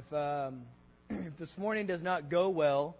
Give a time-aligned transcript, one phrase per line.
[0.00, 0.62] If, um,
[1.10, 2.96] if this morning does not go well,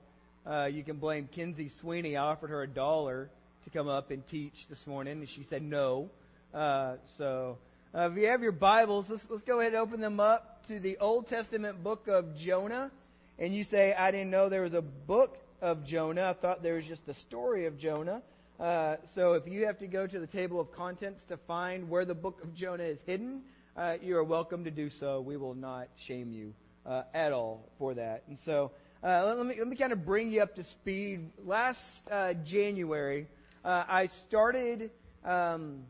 [0.46, 2.16] uh, you can blame Kinsey Sweeney.
[2.16, 3.30] I offered her a dollar
[3.64, 6.10] to come up and teach this morning, and she said no.
[6.52, 7.56] Uh, so,
[7.94, 10.78] uh, if you have your Bibles, let's, let's go ahead and open them up to
[10.78, 12.90] the Old Testament book of Jonah.
[13.38, 16.34] And you say, I didn't know there was a book of Jonah.
[16.36, 18.20] I thought there was just the story of Jonah.
[18.58, 22.04] Uh, so if you have to go to the table of contents to find where
[22.04, 23.40] the book of Jonah is hidden,
[23.74, 25.22] uh, you are welcome to do so.
[25.22, 26.52] We will not shame you
[26.86, 28.24] uh, at all for that.
[28.28, 31.30] And so uh, let, me, let me kind of bring you up to speed.
[31.44, 31.78] Last
[32.10, 33.26] uh, January,
[33.64, 34.90] uh, I started
[35.24, 35.82] um,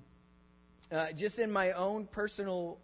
[1.16, 2.78] just in my own personal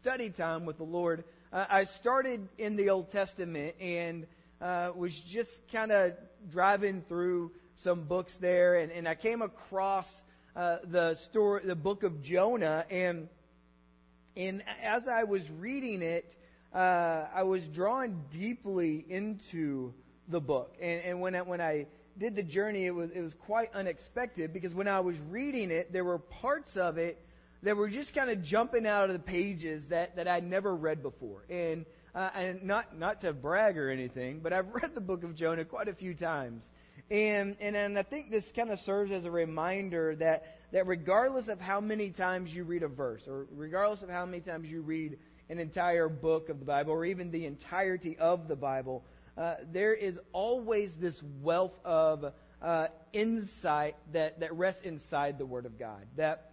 [0.00, 1.24] study time with the Lord.
[1.52, 4.26] I started in the Old Testament and
[4.60, 6.12] was just kind of
[6.50, 7.52] driving through
[7.82, 10.06] some books there, and, and I came across
[10.54, 13.28] the story, the book of Jonah, and
[14.36, 16.24] and as I was reading it,
[16.74, 19.92] uh, I was drawn deeply into
[20.28, 20.74] the book.
[20.80, 21.86] And, and when I, when I
[22.18, 25.92] did the journey, it was it was quite unexpected because when I was reading it,
[25.92, 27.20] there were parts of it
[27.62, 31.02] that were just kind of jumping out of the pages that that I'd never read
[31.02, 31.44] before.
[31.48, 35.34] And uh, and not not to brag or anything, but I've read the book of
[35.34, 36.62] Jonah quite a few times.
[37.10, 41.48] And, and, and I think this kind of serves as a reminder that, that regardless
[41.48, 44.80] of how many times you read a verse, or regardless of how many times you
[44.80, 49.04] read an entire book of the Bible, or even the entirety of the Bible,
[49.36, 55.66] uh, there is always this wealth of uh, insight that, that rests inside the Word
[55.66, 56.06] of God.
[56.16, 56.50] That,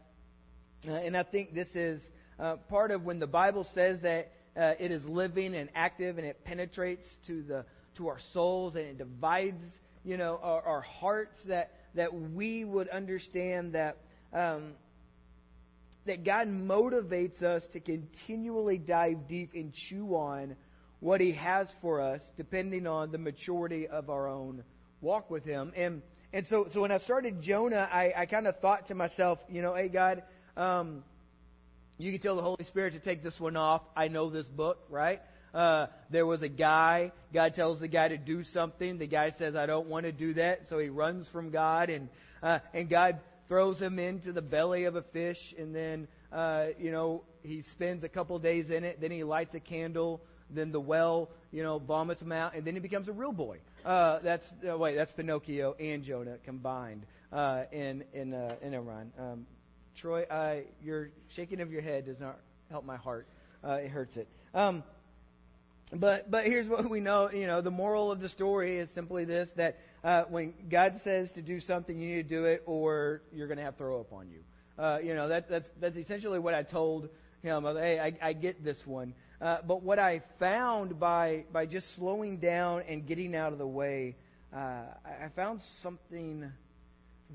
[0.87, 2.01] uh, and I think this is
[2.39, 6.27] uh, part of when the Bible says that uh, it is living and active and
[6.27, 7.65] it penetrates to the
[7.97, 9.61] to our souls and it divides
[10.03, 13.97] you know, our, our hearts, that, that we would understand that,
[14.33, 14.71] um,
[16.05, 20.55] that God motivates us to continually dive deep and chew on
[20.99, 24.63] what He has for us, depending on the maturity of our own
[25.01, 25.71] walk with Him.
[25.75, 26.01] And
[26.33, 29.61] and so so when I started Jonah, I, I kind of thought to myself, you
[29.61, 30.23] know, hey God,
[30.57, 31.03] um,
[31.97, 33.81] you can tell the Holy Spirit to take this one off.
[33.95, 35.21] I know this book, right?
[35.53, 37.11] Uh, there was a guy.
[37.33, 38.97] God tells the guy to do something.
[38.97, 42.09] The guy says, "I don't want to do that," so he runs from God, and
[42.41, 43.19] uh, and God
[43.51, 48.01] throws him into the belly of a fish, and then uh, you know he spends
[48.01, 49.01] a couple days in it.
[49.01, 50.21] Then he lights a candle.
[50.49, 53.57] Then the well, you know, vomits him out, and then he becomes a real boy.
[53.83, 58.81] Uh, that's uh, wait, that's Pinocchio and Jonah combined uh, in in uh, in a
[58.81, 59.11] run.
[59.19, 59.45] Um,
[59.97, 62.39] Troy, uh, your shaking of your head does not
[62.69, 63.27] help my heart.
[63.65, 64.29] Uh, it hurts it.
[64.53, 64.81] Um,
[65.93, 67.29] but but here's what we know.
[67.31, 71.29] You know, the moral of the story is simply this: that uh, when God says
[71.35, 74.13] to do something, you need to do it, or you're going to have throw up
[74.13, 74.39] on you.
[74.81, 77.09] Uh, you know, that, that's that's essentially what I told
[77.41, 77.63] him.
[77.63, 79.13] Hey, I, I get this one.
[79.41, 83.67] Uh, but what I found by by just slowing down and getting out of the
[83.67, 84.15] way,
[84.55, 84.57] uh,
[85.05, 86.49] I found something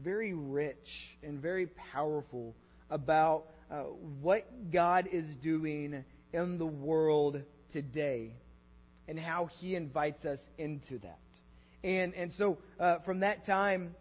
[0.03, 0.89] very rich
[1.23, 2.55] and very powerful
[2.89, 3.83] about uh,
[4.23, 8.33] what God is doing in the world today
[9.09, 11.19] and how He invites us into that.
[11.85, 13.95] And, and so uh, from that time,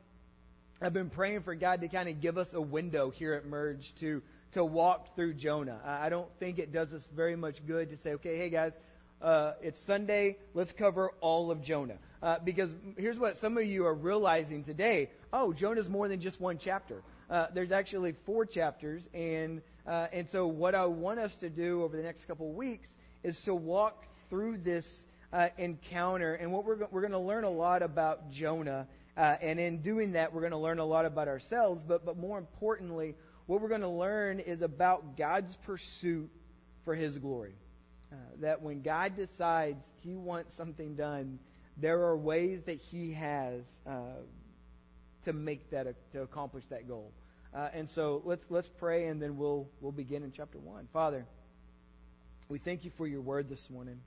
[0.81, 3.93] I've been praying for God to kind of give us a window here at Merge
[4.01, 4.21] to,
[4.53, 5.79] to walk through Jonah.
[5.85, 8.73] I don't think it does us very much good to say, okay, hey guys,
[9.21, 11.97] uh, it's Sunday, let's cover all of Jonah.
[12.21, 16.39] Uh, because here's what some of you are realizing today oh, Jonah's more than just
[16.39, 17.01] one chapter.
[17.29, 21.83] Uh, there's actually four chapters, and, uh, and so what I want us to do
[21.83, 22.87] over the next couple of weeks
[23.23, 24.85] is to walk through this
[25.31, 28.87] uh, encounter, and what we're, we're going to learn a lot about Jonah.
[29.17, 32.17] Uh, and in doing that, we're going to learn a lot about ourselves, but, but
[32.17, 33.15] more importantly,
[33.45, 36.29] what we're going to learn is about God's pursuit
[36.83, 37.53] for His glory.
[38.11, 41.39] Uh, that when God decides He wants something done,
[41.77, 43.99] there are ways that He has uh,
[45.25, 47.11] to make that, to accomplish that goal.
[47.53, 50.89] Uh, and so let's let's pray, and then we'll we'll begin in chapter one.
[50.91, 51.25] Father,
[52.49, 53.99] we thank you for your word this morning.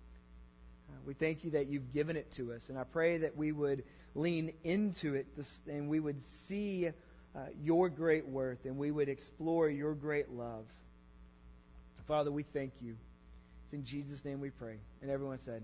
[0.89, 2.63] Uh, we thank you that you've given it to us.
[2.69, 5.27] And I pray that we would lean into it
[5.67, 6.89] and we would see
[7.37, 10.65] uh, your great worth and we would explore your great love.
[12.07, 12.97] Father, we thank you.
[13.65, 14.79] It's in Jesus' name we pray.
[15.03, 15.63] And everyone said,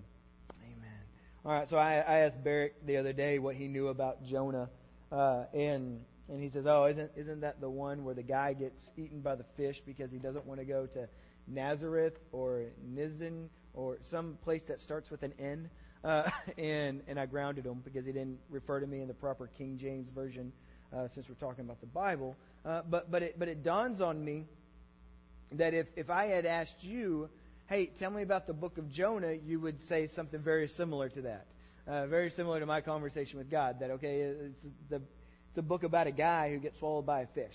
[0.62, 1.00] Amen.
[1.44, 4.69] All right, so I, I asked Barrett the other day what he knew about Jonah.
[5.11, 8.81] Uh, and and he says, "Oh, isn't isn't that the one where the guy gets
[8.97, 11.09] eaten by the fish because he doesn't want to go to
[11.47, 15.69] Nazareth or Nizan or some place that starts with an N.
[16.03, 19.49] Uh, and and I grounded him because he didn't refer to me in the proper
[19.59, 20.53] King James version
[20.94, 22.37] uh, since we're talking about the Bible.
[22.65, 24.47] Uh, but but it but it dawns on me
[25.53, 27.29] that if if I had asked you
[27.69, 31.23] hey, tell me about the book of Jonah, you would say something very similar to
[31.23, 31.47] that.
[31.87, 33.76] Uh, very similar to my conversation with God.
[33.81, 34.55] That okay, it's
[34.88, 37.55] the it's a book about a guy who gets swallowed by a fish,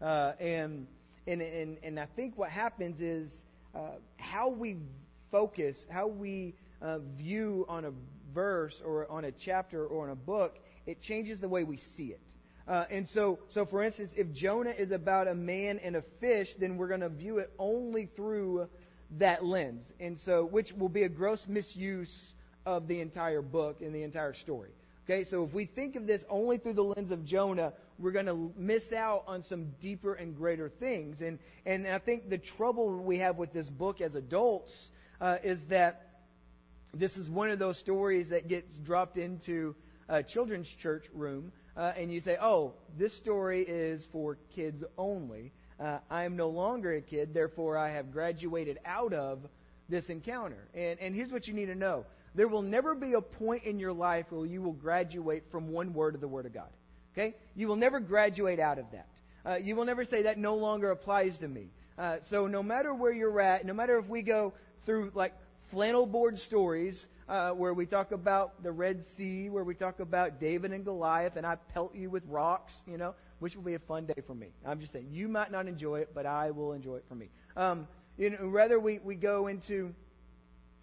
[0.00, 0.86] uh, and
[1.26, 3.28] and and and I think what happens is
[3.74, 4.76] uh, how we
[5.30, 7.92] focus, how we uh, view on a
[8.34, 10.56] verse or on a chapter or on a book,
[10.86, 12.20] it changes the way we see it.
[12.66, 16.48] Uh, and so, so for instance, if Jonah is about a man and a fish,
[16.58, 18.68] then we're going to view it only through
[19.18, 22.10] that lens, and so which will be a gross misuse
[22.66, 24.70] of the entire book and the entire story.
[25.04, 28.24] Okay, so if we think of this only through the lens of Jonah, we're going
[28.24, 31.20] to miss out on some deeper and greater things.
[31.20, 34.72] And and I think the trouble we have with this book as adults
[35.20, 36.20] uh, is that
[36.92, 39.74] this is one of those stories that gets dropped into
[40.08, 45.52] a children's church room, uh, and you say, "Oh, this story is for kids only."
[45.80, 49.40] Uh, I am no longer a kid, therefore I have graduated out of
[49.88, 50.68] this encounter.
[50.72, 53.78] And, and here's what you need to know there will never be a point in
[53.78, 56.70] your life where you will graduate from one word of the Word of God.
[57.12, 57.36] Okay?
[57.54, 59.08] You will never graduate out of that.
[59.46, 61.68] Uh, you will never say that no longer applies to me.
[61.96, 64.52] Uh, so no matter where you're at, no matter if we go
[64.86, 65.32] through like
[65.70, 66.98] flannel board stories
[67.28, 71.36] uh, where we talk about the Red Sea, where we talk about David and Goliath,
[71.36, 74.34] and I pelt you with rocks, you know, which will be a fun day for
[74.34, 74.48] me.
[74.64, 77.28] I'm just saying, you might not enjoy it, but I will enjoy it for me.
[77.56, 79.92] Um, you know, rather we, we go into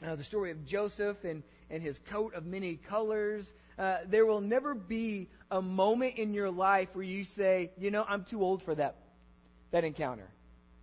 [0.05, 3.45] uh, the story of Joseph and, and his coat of many colors.
[3.77, 8.03] Uh, there will never be a moment in your life where you say, you know,
[8.07, 8.95] I'm too old for that,
[9.71, 10.27] that encounter.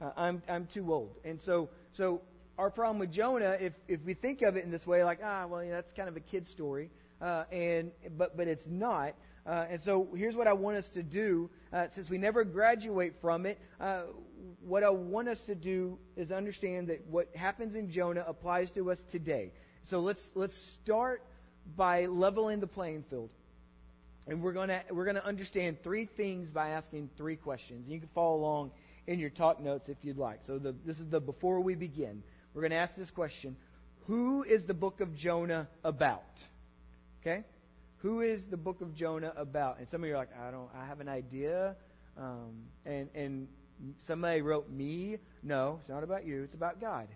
[0.00, 1.16] Uh, I'm, I'm too old.
[1.24, 2.22] And so, so
[2.58, 5.46] our problem with Jonah, if, if we think of it in this way, like, ah,
[5.46, 6.90] well, that's kind of a kid story,
[7.22, 9.14] uh, and, but, but it's not.
[9.46, 11.48] Uh, and so here's what I want us to do.
[11.72, 14.02] Uh, since we never graduate from it, uh,
[14.66, 18.90] what I want us to do is understand that what happens in Jonah applies to
[18.90, 19.52] us today.
[19.88, 20.52] So let's let's
[20.82, 21.22] start
[21.76, 23.30] by leveling the playing field,
[24.26, 27.86] and we're gonna we're gonna understand three things by asking three questions.
[27.88, 28.72] You can follow along
[29.06, 30.40] in your talk notes if you'd like.
[30.46, 32.22] So the, this is the before we begin.
[32.58, 33.56] We're going to ask this question:
[34.08, 36.24] Who is the book of Jonah about?
[37.20, 37.44] Okay.
[37.98, 39.78] Who is the book of Jonah about?
[39.78, 41.76] And some of you are like, I don't, I have an idea.
[42.16, 43.46] Um, and and
[44.08, 45.18] somebody wrote me.
[45.44, 46.42] No, it's not about you.
[46.42, 47.06] It's about God.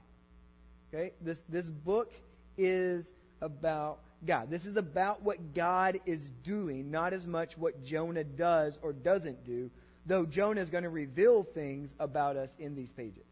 [0.94, 2.12] Okay, this this book
[2.56, 3.04] is
[3.40, 4.48] about God.
[4.48, 9.44] This is about what God is doing, not as much what Jonah does or doesn't
[9.44, 9.72] do.
[10.06, 13.24] Though Jonah is going to reveal things about us in these pages.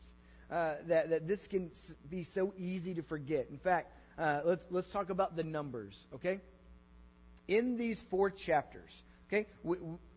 [0.50, 1.70] Uh, that that this can
[2.10, 3.46] be so easy to forget.
[3.50, 5.94] In fact, uh, let's let's talk about the numbers.
[6.14, 6.40] Okay,
[7.46, 8.90] in these four chapters.
[9.28, 9.76] Okay, we,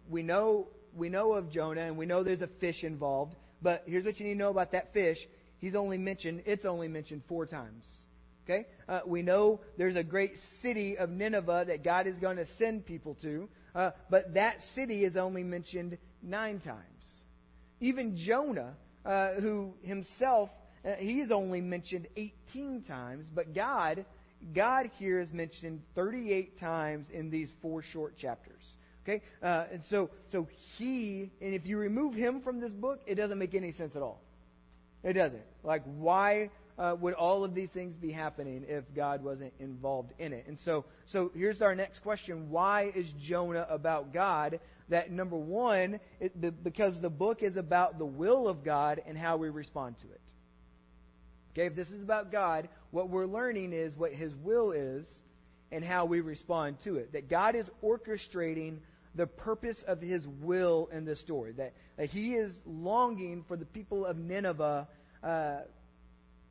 [0.09, 3.35] we know we know of Jonah and we know there's a fish involved.
[3.61, 5.17] But here's what you need to know about that fish.
[5.59, 7.85] He's only mentioned it's only mentioned four times.
[8.43, 12.45] Okay, uh, we know there's a great city of Nineveh that God is going to
[12.57, 16.79] send people to, uh, but that city is only mentioned nine times.
[17.79, 18.73] Even Jonah,
[19.05, 20.49] uh, who himself
[20.85, 24.05] uh, he is only mentioned 18 times, but God
[24.53, 28.61] God here is mentioned 38 times in these four short chapters.
[29.03, 30.47] Okay, uh, and so so
[30.77, 34.01] he, and if you remove him from this book, it doesn't make any sense at
[34.01, 34.21] all.
[35.03, 35.43] It doesn't.
[35.63, 40.33] Like, why uh, would all of these things be happening if God wasn't involved in
[40.33, 40.45] it?
[40.47, 44.59] And so, so here's our next question: Why is Jonah about God?
[44.89, 49.37] That number one, it, because the book is about the will of God and how
[49.37, 50.21] we respond to it.
[51.53, 55.05] Okay, if this is about God, what we're learning is what His will is
[55.71, 57.13] and how we respond to it.
[57.13, 58.77] That God is orchestrating
[59.15, 61.53] the purpose of His will in this story.
[61.53, 64.87] That, that He is longing for the people of Nineveh
[65.23, 65.57] uh,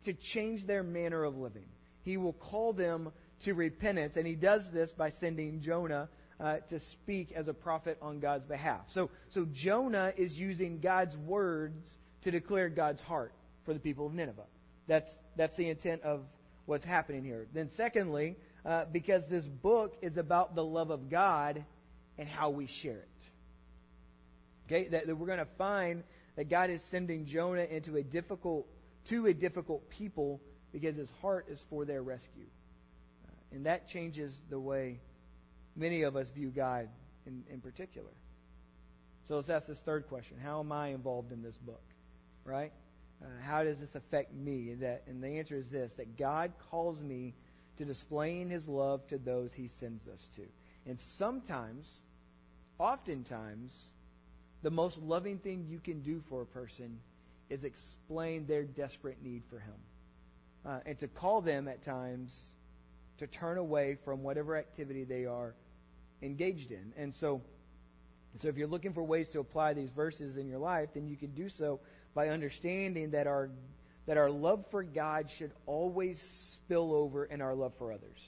[0.05, 1.67] to change their manner of living.
[2.03, 3.13] He will call them
[3.45, 6.09] to repentance, and He does this by sending Jonah.
[6.41, 8.81] Uh, to speak as a prophet on God's behalf.
[8.95, 11.87] So, so Jonah is using God's words
[12.25, 13.33] to declare God's heart
[13.65, 14.43] for the people of Nineveh.
[14.89, 16.23] That's, that's the intent of
[16.67, 17.47] what's happening here.
[17.55, 21.65] Then, secondly, uh, because this book is about the love of God
[22.19, 23.09] and how we share it.
[24.67, 26.03] Okay, that, that we're going to find
[26.37, 28.67] that God is sending Jonah into a difficult
[29.09, 30.41] to a difficult people
[30.73, 32.47] because his heart is for their rescue.
[33.27, 35.01] Uh, and that changes the way
[35.77, 36.89] many of us view God
[37.27, 38.11] in, in particular.
[39.29, 41.83] So let's ask this third question How am I involved in this book?
[42.45, 42.73] Right?
[43.23, 44.75] Uh, how does this affect me?
[44.81, 47.35] That, and the answer is this that God calls me
[47.79, 50.43] to displaying his love to those he sends us to.
[50.87, 51.87] And sometimes,
[52.79, 53.73] oftentimes,
[54.63, 56.99] the most loving thing you can do for a person
[57.53, 59.81] is explain their desperate need for him.
[60.65, 62.33] uh, and to call them at times
[63.19, 65.55] to turn away from whatever activity they are
[66.23, 66.93] engaged in.
[66.97, 67.43] And so,
[68.41, 71.17] so if you're looking for ways to apply these verses in your life, then you
[71.17, 71.81] can do so
[72.15, 73.51] by understanding that our
[74.09, 76.19] that our love for God should always
[76.55, 78.19] spill over in our love for others.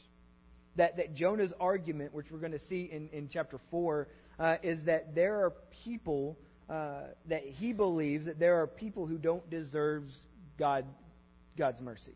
[0.77, 4.79] That that Jonah's argument, which we're going to see in, in chapter four, uh, is
[4.87, 5.53] that there are
[5.85, 10.05] people uh, that he believes that there are people who don't deserve
[10.59, 10.85] God
[11.57, 12.15] God's mercy.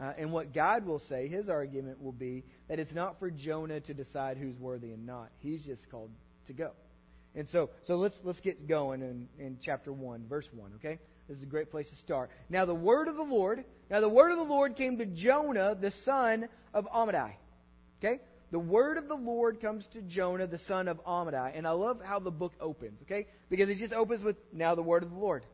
[0.00, 3.80] Uh, and what God will say, his argument will be that it's not for Jonah
[3.80, 5.30] to decide who's worthy and not.
[5.40, 6.10] He's just called
[6.46, 6.70] to go.
[7.34, 10.72] And so, so let's let's get going in, in chapter one, verse one.
[10.76, 12.30] Okay, this is a great place to start.
[12.48, 13.64] Now the word of the Lord.
[13.90, 17.32] Now the word of the Lord came to Jonah, the son of Amittai.
[17.98, 21.72] Okay, the word of the Lord comes to Jonah, the son of Amittai, and I
[21.72, 22.98] love how the book opens.
[23.02, 25.44] Okay, because it just opens with now the word of the Lord.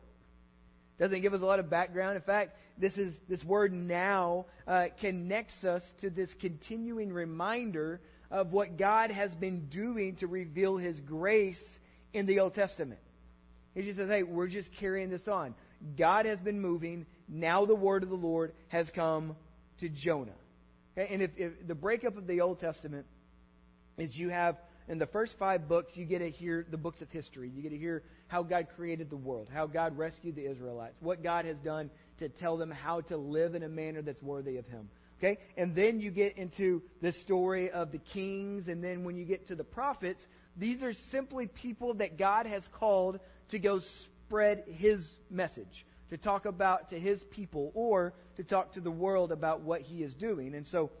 [0.97, 2.15] Doesn't give us a lot of background.
[2.15, 7.99] In fact, this is this word now uh, connects us to this continuing reminder
[8.31, 11.61] of what God has been doing to reveal His grace
[12.13, 13.01] in the Old Testament.
[13.73, 15.53] He just says, "Hey, we're just carrying this on.
[15.97, 17.05] God has been moving.
[17.27, 19.35] Now the word of the Lord has come
[19.81, 20.31] to Jonah."
[20.97, 23.05] And if, if the breakup of the Old Testament
[23.97, 27.09] is you have in the first five books, you get to hear the books of
[27.09, 27.49] history.
[27.49, 31.23] You get to hear how God created the world, how God rescued the Israelites, what
[31.23, 34.65] God has done to tell them how to live in a manner that's worthy of
[34.67, 34.89] Him.
[35.17, 35.39] Okay?
[35.57, 39.47] And then you get into the story of the kings, and then when you get
[39.47, 40.21] to the prophets,
[40.57, 43.81] these are simply people that God has called to go
[44.27, 49.31] spread His message, to talk about to His people, or to talk to the world
[49.31, 50.55] about what He is doing.
[50.55, 50.91] And so,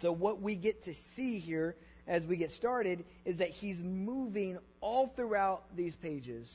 [0.00, 4.58] so what we get to see here as we get started is that he's moving
[4.80, 6.48] all throughout these pages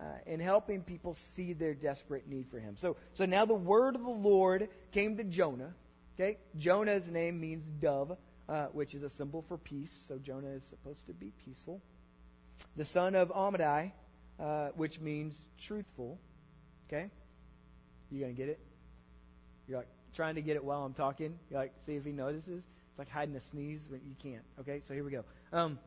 [0.00, 2.76] uh, and helping people see their desperate need for him.
[2.80, 5.74] So, so now the word of the Lord came to Jonah.
[6.14, 8.16] Okay, Jonah's name means dove,
[8.48, 9.90] uh, which is a symbol for peace.
[10.08, 11.80] So Jonah is supposed to be peaceful.
[12.76, 13.92] The son of Amittai,
[14.40, 15.34] uh, which means
[15.66, 16.18] truthful.
[16.86, 17.08] Okay,
[18.10, 18.60] you gonna get it?
[19.66, 21.38] You're like trying to get it while I'm talking.
[21.50, 22.62] You're like, see if he notices.
[22.94, 24.44] It's like hiding a sneeze, but you can't.
[24.60, 25.24] Okay, so here we go.
[25.52, 25.78] Um,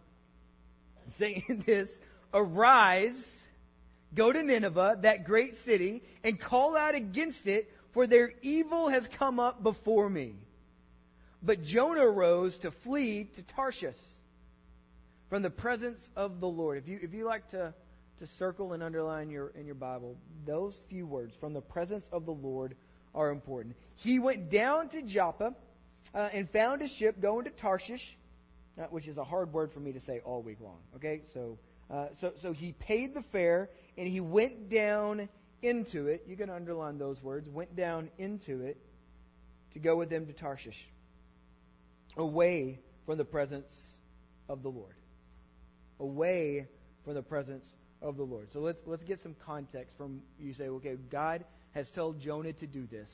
[1.20, 1.90] saying this,
[2.34, 3.16] arise,
[4.14, 9.04] go to Nineveh, that great city, and call out against it, for their evil has
[9.18, 10.36] come up before me.
[11.42, 13.96] But Jonah rose to flee to Tarshish
[15.30, 16.78] from the presence of the Lord.
[16.78, 17.74] If you if you like to
[18.20, 22.26] to circle and underline your in your Bible, those few words from the presence of
[22.26, 22.76] the Lord
[23.14, 23.76] are important.
[23.96, 25.54] He went down to Joppa
[26.14, 28.02] uh, and found a ship going to Tarshish,
[28.80, 30.80] uh, which is a hard word for me to say all week long.
[30.96, 31.58] Okay, so
[31.92, 35.30] uh, so so he paid the fare and he went down
[35.62, 36.24] into it.
[36.28, 37.48] You can underline those words.
[37.50, 38.78] Went down into it
[39.74, 40.78] to go with them to Tarshish,
[42.16, 43.68] away from the presence
[44.50, 44.96] of the Lord,
[46.00, 46.68] away
[47.04, 47.64] from the presence
[48.02, 48.50] of the Lord.
[48.54, 50.54] So let's let's get some context from you.
[50.54, 53.10] Say, okay, God has told Jonah to do this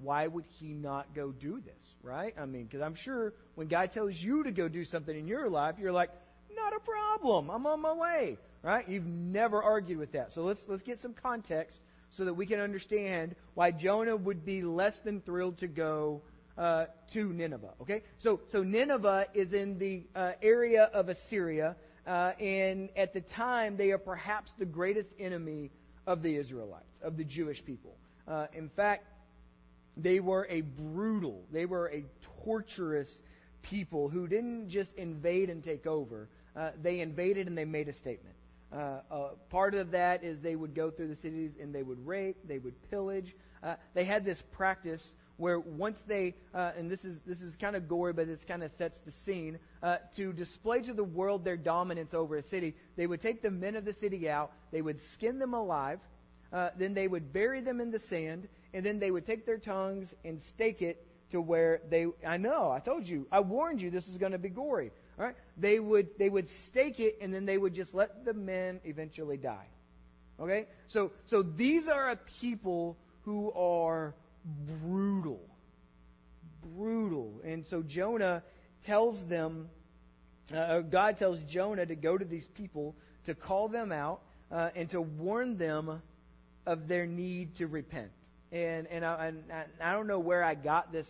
[0.00, 2.34] why would he not go do this, right?
[2.40, 5.48] I mean, because I'm sure when God tells you to go do something in your
[5.48, 6.10] life, you're like,
[6.54, 7.50] not a problem.
[7.50, 8.88] I'm on my way, right?
[8.88, 10.32] You've never argued with that.
[10.34, 11.78] So let's let's get some context
[12.16, 16.22] so that we can understand why Jonah would be less than thrilled to go
[16.56, 17.74] uh, to Nineveh.
[17.82, 21.76] Okay, so so Nineveh is in the uh, area of Assyria,
[22.08, 25.70] uh, and at the time they are perhaps the greatest enemy
[26.06, 27.94] of the Israelites, of the Jewish people.
[28.26, 29.04] Uh, in fact,
[29.96, 32.04] they were a brutal, they were a
[32.44, 33.08] torturous
[33.62, 36.28] people who didn't just invade and take over.
[36.56, 38.34] Uh, they invaded and they made a statement.
[38.72, 42.04] Uh, uh, part of that is they would go through the cities and they would
[42.06, 43.34] rape, they would pillage.
[43.62, 45.02] Uh, they had this practice
[45.38, 48.62] where once they, uh, and this is this is kind of gory, but this kind
[48.62, 52.74] of sets the scene uh, to display to the world their dominance over a city.
[52.96, 56.00] They would take the men of the city out, they would skin them alive,
[56.78, 60.08] then they would bury them in the sand, and then they would take their tongues
[60.24, 64.06] and stake it to where they I know, I told you, I warned you this
[64.08, 64.90] is going to be gory.
[65.18, 65.36] All right?
[65.56, 69.36] They would they would stake it and then they would just let the men eventually
[69.36, 69.66] die.
[70.40, 70.66] Okay?
[70.88, 74.14] So so these are a people who are
[74.66, 75.40] brutal.
[76.76, 77.40] Brutal.
[77.44, 78.42] And so Jonah
[78.86, 79.68] tells them
[80.54, 82.94] uh, God tells Jonah to go to these people
[83.26, 86.00] to call them out uh, and to warn them
[86.66, 88.10] of their need to repent
[88.52, 89.42] and and I, and
[89.82, 91.06] I don't know where I got this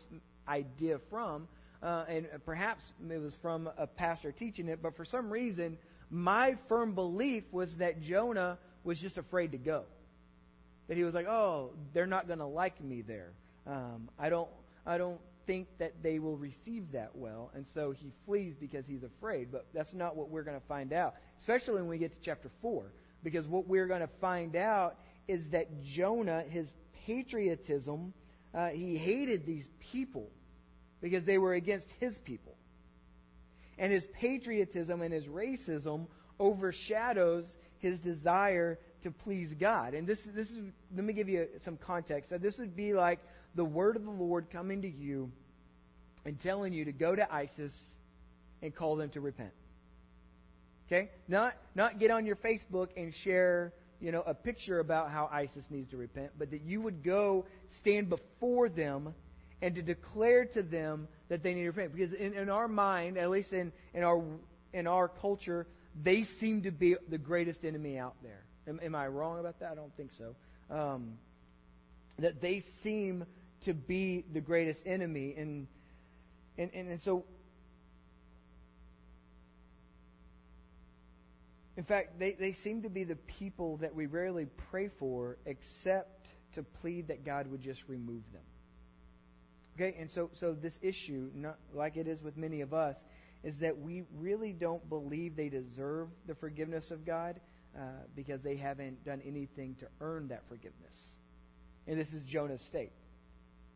[0.48, 1.48] idea from,
[1.82, 5.78] uh, and perhaps it was from a pastor teaching it, but for some reason,
[6.10, 9.84] my firm belief was that Jonah was just afraid to go.
[10.88, 13.32] That he was like, oh, they're not going to like me there.
[13.66, 14.48] Um, I don't,
[14.86, 19.02] I don't think that they will receive that well, and so he flees because he's
[19.02, 19.52] afraid.
[19.52, 22.50] But that's not what we're going to find out, especially when we get to chapter
[22.62, 22.92] four,
[23.22, 26.68] because what we're going to find out is that Jonah, his
[27.06, 28.12] patriotism,
[28.54, 30.30] uh, he hated these people
[31.00, 32.54] because they were against his people.
[33.78, 36.06] And his patriotism and his racism
[36.40, 37.44] overshadows
[37.78, 39.94] his desire to please God.
[39.94, 42.30] And this, this is, let me give you some context.
[42.30, 43.20] So this would be like
[43.54, 45.30] the word of the Lord coming to you
[46.24, 47.72] and telling you to go to ISIS
[48.62, 49.52] and call them to repent.
[50.86, 51.10] Okay?
[51.28, 55.64] Not, not get on your Facebook and share, you know, a picture about how ISIS
[55.70, 57.44] needs to repent, but that you would go
[57.80, 59.14] stand before them
[59.60, 61.94] and to declare to them that they need to repent.
[61.94, 64.22] Because in, in our mind, at least in, in, our,
[64.72, 65.66] in our culture,
[66.02, 68.44] they seem to be the greatest enemy out there.
[68.68, 69.72] Am, am I wrong about that?
[69.72, 70.34] I don't think so.
[70.74, 71.14] Um,
[72.18, 73.24] that they seem
[73.64, 75.34] to be the greatest enemy.
[75.36, 75.66] And,
[76.58, 77.24] and, and, and so,
[81.76, 86.26] in fact, they, they seem to be the people that we rarely pray for except
[86.54, 88.42] to plead that God would just remove them.
[89.76, 92.96] Okay, and so, so this issue, not like it is with many of us,
[93.44, 97.38] is that we really don't believe they deserve the forgiveness of God
[97.78, 97.82] uh,
[98.16, 100.94] because they haven't done anything to earn that forgiveness.
[101.86, 102.92] And this is Jonah's state.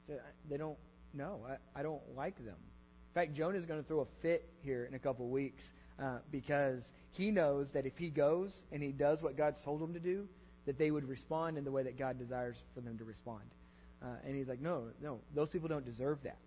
[0.07, 0.17] So uh,
[0.51, 0.79] they don't
[1.15, 1.41] know.
[1.49, 2.57] I, I don't like them.
[2.57, 5.63] In fact, Jonah is going to throw a fit here in a couple weeks
[6.03, 6.81] uh, because
[7.13, 10.27] he knows that if he goes and he does what God's told him to do,
[10.67, 13.43] that they would respond in the way that God desires for them to respond.
[14.03, 16.39] Uh, and he's like, no, no, those people don't deserve that.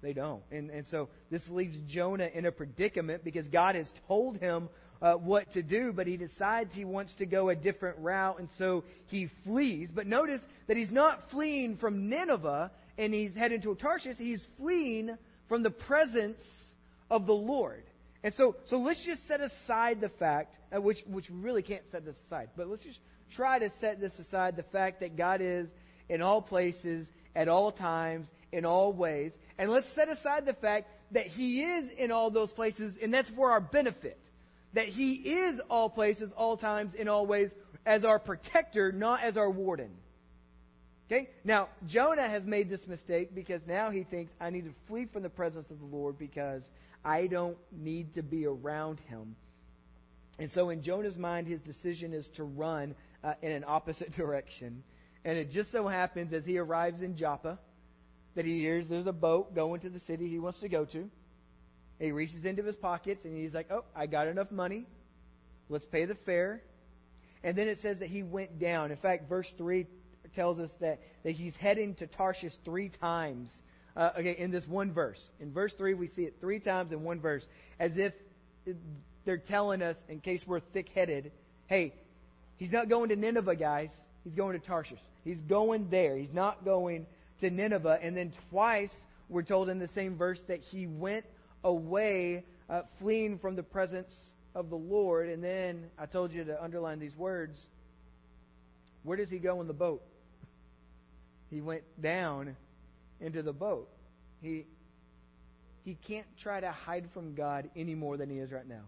[0.00, 0.42] They don't.
[0.52, 4.68] And, and so this leaves Jonah in a predicament because God has told him
[5.00, 8.48] uh, what to do, but he decides he wants to go a different route, and
[8.58, 9.90] so he flees.
[9.94, 14.16] But notice that he's not fleeing from Nineveh and he's heading to Tarshish.
[14.16, 15.16] He's fleeing
[15.48, 16.40] from the presence
[17.10, 17.84] of the Lord.
[18.24, 21.84] And so, so let's just set aside the fact, uh, which, which we really can't
[21.92, 22.98] set this aside, but let's just
[23.36, 25.68] try to set this aside the fact that God is
[26.08, 27.06] in all places,
[27.36, 29.30] at all times, in all ways.
[29.58, 33.30] And let's set aside the fact that He is in all those places, and that's
[33.36, 34.18] for our benefit.
[34.74, 37.50] That He is all places, all times, in all ways,
[37.86, 39.90] as our protector, not as our warden.
[41.10, 41.30] Okay?
[41.42, 45.22] Now, Jonah has made this mistake because now he thinks, I need to flee from
[45.22, 46.62] the presence of the Lord because
[47.02, 49.34] I don't need to be around him.
[50.38, 54.82] And so, in Jonah's mind, his decision is to run uh, in an opposite direction.
[55.24, 57.58] And it just so happens as he arrives in Joppa
[58.34, 61.10] that he hears there's a boat going to the city he wants to go to.
[61.98, 64.86] He reaches into his pockets and he's like, Oh, I got enough money.
[65.68, 66.62] Let's pay the fare.
[67.42, 68.90] And then it says that he went down.
[68.90, 69.86] In fact, verse 3
[70.34, 73.50] tells us that, that he's heading to Tarshish three times.
[73.96, 75.20] Uh, okay, in this one verse.
[75.40, 77.44] In verse 3, we see it three times in one verse,
[77.80, 78.12] as if
[79.24, 81.32] they're telling us, in case we're thick headed,
[81.66, 81.94] hey,
[82.56, 83.90] he's not going to Nineveh, guys.
[84.24, 85.00] He's going to Tarshish.
[85.24, 86.16] He's going there.
[86.16, 87.06] He's not going
[87.40, 87.98] to Nineveh.
[88.02, 88.90] And then twice
[89.28, 91.24] we're told in the same verse that he went
[91.64, 94.12] away, uh, fleeing from the presence
[94.54, 95.28] of the Lord.
[95.28, 97.58] And then I told you to underline these words.
[99.02, 100.02] Where does he go in the boat?
[101.50, 102.56] He went down
[103.22, 103.88] into the boat.
[104.42, 104.66] He
[105.82, 108.82] he can't try to hide from God any more than he is right now.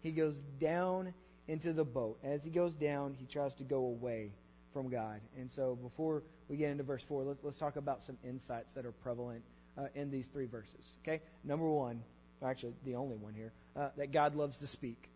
[0.00, 1.12] He goes down
[1.48, 2.18] into the boat.
[2.22, 4.30] As he goes down, he tries to go away
[4.72, 5.20] from God.
[5.36, 8.86] And so before we get into verse 4, let's, let's talk about some insights that
[8.86, 9.42] are prevalent
[9.78, 10.84] uh, in these three verses.
[11.02, 11.22] Okay?
[11.44, 12.02] Number one,
[12.44, 15.08] actually the only one here, uh, that God loves to speak.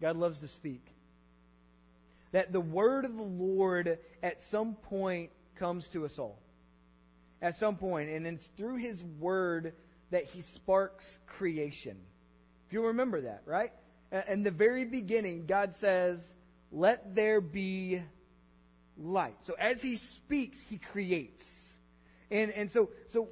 [0.00, 0.84] God loves to speak.
[2.32, 6.38] That the word of the Lord at some point comes to us all.
[7.40, 9.72] At some point, and it's through his word
[10.10, 11.04] that he sparks
[11.38, 11.96] creation.
[12.66, 13.72] If you remember that, right?
[14.28, 16.18] In the very beginning, God says,
[16.72, 18.02] Let there be
[18.98, 19.36] light.
[19.46, 21.42] So as He speaks, He creates.
[22.30, 23.28] And, and so, so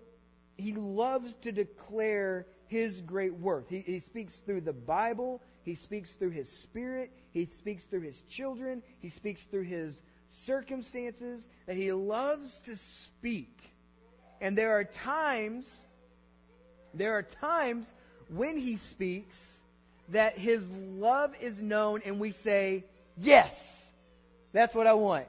[0.56, 3.66] He loves to declare His great worth.
[3.68, 8.20] He, he speaks through the Bible, He speaks through His Spirit, He speaks through His
[8.36, 9.94] children, He speaks through His
[10.46, 13.50] circumstances, that He loves to speak.
[14.40, 15.66] And there are times,
[16.94, 17.86] there are times
[18.28, 19.34] when He speaks
[20.12, 22.84] that His love is known and we say,
[23.18, 23.50] Yes,
[24.52, 25.26] that's what I want.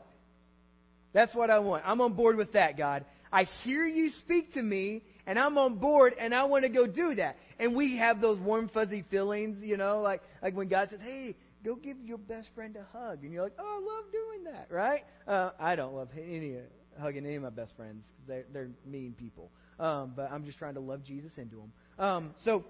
[1.14, 1.84] That's what I want.
[1.86, 3.06] I'm on board with that, God.
[3.32, 6.88] I hear you speak to me, and I'm on board, and I want to go
[6.88, 7.38] do that.
[7.60, 11.36] And we have those warm, fuzzy feelings, you know, like, like when God says, Hey,
[11.66, 13.24] go give your best friend a hug.
[13.24, 15.04] And you're like, Oh, I love doing that, right?
[15.28, 16.58] Uh, I don't love any
[17.00, 19.52] hugging any of my best friends because they're, they're mean people.
[19.80, 21.72] Um, but I'm just trying to love Jesus into them.
[22.00, 22.66] Um, so,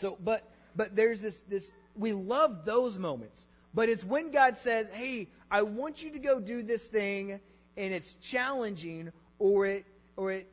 [0.00, 3.38] so, but, but there's this, this, we love those moments.
[3.74, 7.40] But it's when God says, hey, I want you to go do this thing,
[7.76, 9.84] and it's challenging, or it,
[10.16, 10.48] or it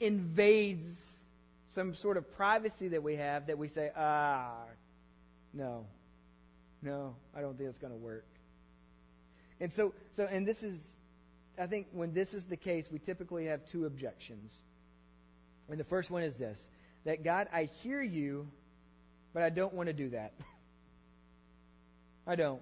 [0.00, 0.84] invades
[1.72, 4.64] some sort of privacy that we have that we say, ah,
[5.54, 5.86] no,
[6.82, 8.26] no, I don't think it's going to work.
[9.60, 10.74] And so, so, and this is,
[11.60, 14.50] I think when this is the case, we typically have two objections.
[15.70, 16.58] And the first one is this
[17.04, 18.48] that God, I hear you,
[19.32, 20.32] but I don't want to do that.
[22.26, 22.60] I don't.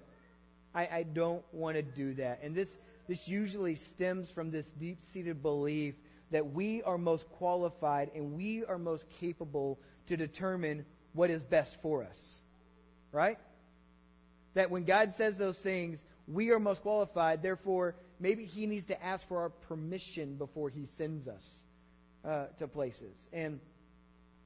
[0.75, 2.41] I, I don't want to do that.
[2.43, 2.67] And this,
[3.07, 5.95] this usually stems from this deep seated belief
[6.31, 11.71] that we are most qualified and we are most capable to determine what is best
[11.81, 12.17] for us.
[13.11, 13.37] Right?
[14.55, 17.41] That when God says those things, we are most qualified.
[17.41, 21.43] Therefore, maybe He needs to ask for our permission before He sends us
[22.27, 23.15] uh, to places.
[23.31, 23.59] And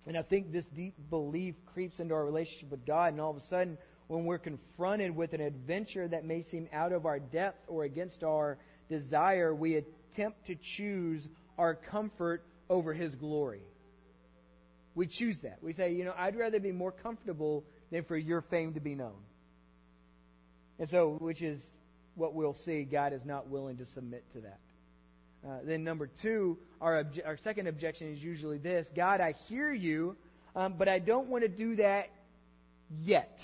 [0.05, 3.37] and I think this deep belief creeps into our relationship with God, and all of
[3.37, 3.77] a sudden,
[4.11, 8.23] when we're confronted with an adventure that may seem out of our depth or against
[8.23, 8.57] our
[8.89, 11.25] desire, we attempt to choose
[11.57, 13.61] our comfort over His glory.
[14.95, 15.59] We choose that.
[15.61, 18.95] We say, you know, I'd rather be more comfortable than for your fame to be
[18.95, 19.15] known.
[20.77, 21.61] And so, which is
[22.15, 24.59] what we'll see, God is not willing to submit to that.
[25.47, 29.71] Uh, then, number two, our, obje- our second objection is usually this God, I hear
[29.71, 30.17] you,
[30.53, 32.09] um, but I don't want to do that
[33.01, 33.37] yet.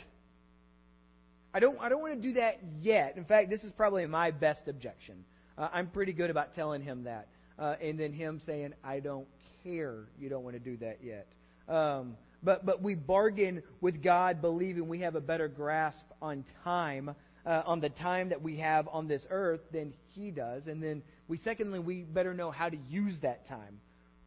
[1.57, 3.15] I don't, I don't want to do that yet.
[3.17, 5.25] In fact, this is probably my best objection.
[5.57, 9.25] Uh, I'm pretty good about telling him that uh, and then him saying, I don't
[9.63, 11.25] care you don't want to do that yet.
[11.67, 17.15] Um, but, but we bargain with God believing we have a better grasp on time,
[17.43, 20.67] uh, on the time that we have on this earth than He does.
[20.67, 23.79] And then we, secondly, we better know how to use that time,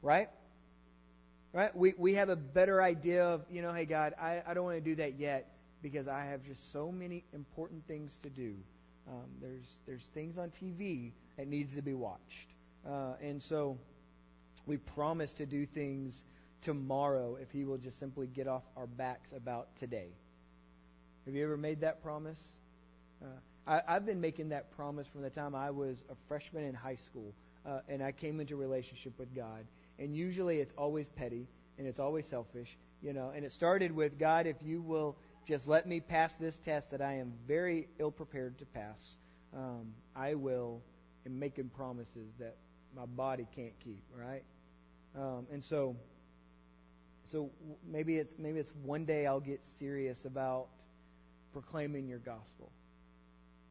[0.03, 0.31] right?
[1.53, 1.77] Right?
[1.77, 4.79] We, we have a better idea of, you know, hey, God, I, I don't want
[4.79, 5.47] to do that yet
[5.83, 8.55] because I have just so many important things to do.
[9.09, 12.21] Um, there's, there's things on TV that needs to be watched.
[12.87, 13.77] Uh, and so
[14.67, 16.15] we promise to do things
[16.63, 20.09] tomorrow if He will just simply get off our backs about today.
[21.27, 22.39] Have you ever made that promise?
[23.23, 23.27] Uh,
[23.67, 26.99] I, I've been making that promise from the time I was a freshman in high
[27.11, 27.35] school
[27.67, 29.65] uh, and I came into relationship with God.
[29.99, 31.47] And usually it's always petty
[31.79, 32.69] and it's always selfish,
[33.03, 33.33] you know.
[33.35, 35.17] And it started with God, if you will
[35.47, 39.01] just let me pass this test that I am very ill prepared to pass,
[39.57, 40.83] um, I will
[41.27, 42.57] am making promises that
[42.97, 44.43] my body can't keep, right?
[45.17, 45.97] Um, and so,
[47.31, 47.51] so
[47.91, 50.67] maybe it's maybe it's one day I'll get serious about
[51.53, 52.71] proclaiming your gospel.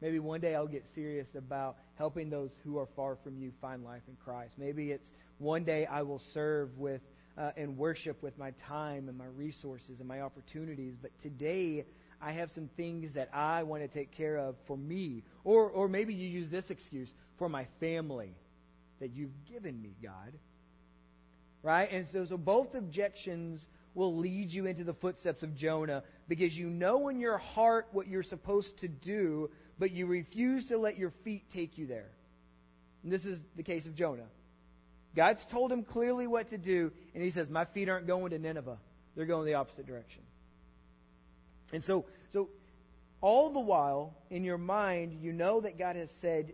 [0.00, 3.84] Maybe one day I'll get serious about helping those who are far from you find
[3.84, 4.54] life in Christ.
[4.56, 7.02] Maybe it's one day I will serve with
[7.38, 10.94] uh, and worship with my time and my resources and my opportunities.
[11.00, 11.84] But today
[12.20, 15.22] I have some things that I want to take care of for me.
[15.44, 18.34] Or, or maybe you use this excuse for my family
[19.00, 20.32] that you've given me, God.
[21.62, 21.90] Right?
[21.90, 23.64] And so, so both objections
[23.94, 28.06] will lead you into the footsteps of Jonah because you know in your heart what
[28.06, 32.10] you're supposed to do, but you refuse to let your feet take you there.
[33.02, 34.26] And this is the case of Jonah.
[35.16, 38.38] God's told him clearly what to do, and he says, My feet aren't going to
[38.38, 38.78] Nineveh.
[39.16, 40.22] They're going the opposite direction.
[41.72, 42.48] And so, so
[43.20, 46.52] all the while, in your mind, you know that God has said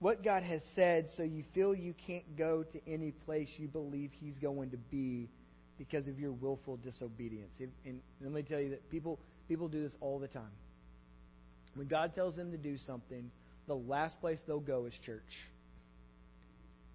[0.00, 4.10] what God has said so you feel you can't go to any place you believe
[4.20, 5.28] He's going to be
[5.76, 7.50] because of your willful disobedience.
[7.84, 10.50] And let me tell you that people, people do this all the time.
[11.74, 13.30] When God tells them to do something,
[13.66, 15.22] the last place they'll go is church.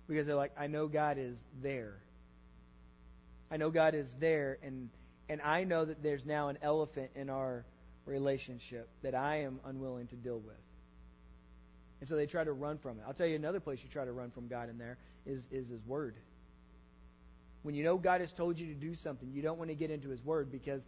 [0.08, 1.96] Because they're like, I know God is there.
[3.52, 4.90] I know God is there, and,
[5.30, 7.66] and I know that there's now an elephant in our
[8.06, 10.56] relationship that I am unwilling to deal with.
[12.00, 13.04] And so they try to run from it.
[13.08, 15.68] I'll tell you another place you try to run from God in there is, is
[15.70, 16.16] His Word.
[17.62, 19.90] When you know God has told you to do something, you don't want to get
[19.90, 20.82] into His Word because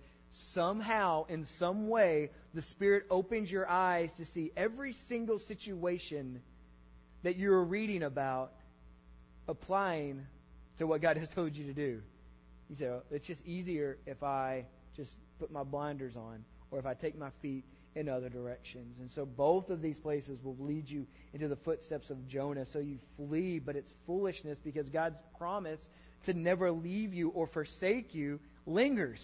[0.53, 6.41] somehow, in some way, the Spirit opens your eyes to see every single situation
[7.23, 8.51] that you're reading about
[9.47, 10.25] applying
[10.77, 12.01] to what God has told you to do.
[12.69, 16.85] You say, oh, it's just easier if I just put my blinders on or if
[16.85, 17.63] I take my feet
[17.95, 18.97] in other directions.
[18.99, 22.65] And so both of these places will lead you into the footsteps of Jonah.
[22.73, 25.79] So you flee, but it's foolishness because God's promise
[26.25, 29.21] to never leave you or forsake you lingers.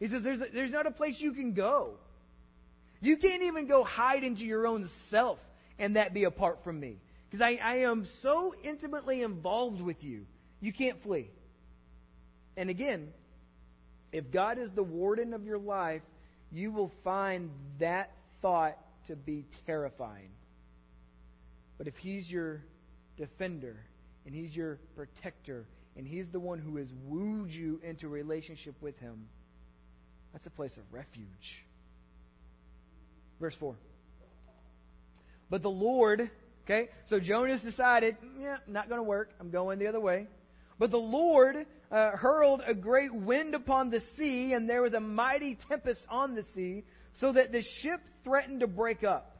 [0.00, 1.94] He says there's, a, there's not a place you can go.
[3.00, 5.38] You can't even go hide into your own self
[5.78, 6.98] and that be apart from me.
[7.34, 10.24] Because I, I am so intimately involved with you,
[10.60, 11.32] you can't flee.
[12.56, 13.08] And again,
[14.12, 16.02] if God is the warden of your life,
[16.52, 20.28] you will find that thought to be terrifying.
[21.76, 22.62] But if He's your
[23.16, 23.78] defender,
[24.24, 25.66] and He's your protector,
[25.96, 29.26] and He's the one who has wooed you into relationship with Him,
[30.32, 31.64] that's a place of refuge.
[33.40, 33.74] Verse 4.
[35.50, 36.30] But the Lord,
[36.64, 39.30] okay, so Jonah's decided, yeah, not going to work.
[39.40, 40.26] I'm going the other way.
[40.78, 41.56] But the Lord
[41.90, 46.34] uh, hurled a great wind upon the sea, and there was a mighty tempest on
[46.34, 46.84] the sea,
[47.20, 49.30] so that the ship threatened to break up.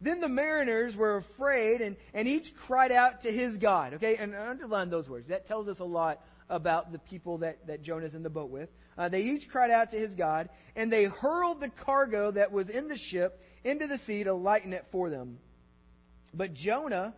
[0.00, 3.94] Then the mariners were afraid, and, and each cried out to his God.
[3.94, 5.28] Okay, and underline those words.
[5.28, 8.68] That tells us a lot about the people that, that Jonah's in the boat with.
[8.98, 12.68] Uh, they each cried out to his God, and they hurled the cargo that was
[12.68, 15.38] in the ship into the sea to lighten it for them.
[16.34, 17.14] But Jonah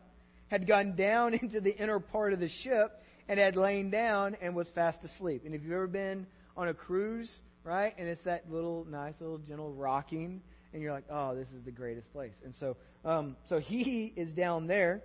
[0.48, 4.54] had gone down into the inner part of the ship and had lain down and
[4.54, 5.42] was fast asleep.
[5.44, 7.30] And if you've ever been on a cruise,
[7.64, 11.64] right, and it's that little nice little gentle rocking, and you're like, oh, this is
[11.64, 12.34] the greatest place.
[12.44, 15.02] And so, um, so he is down there.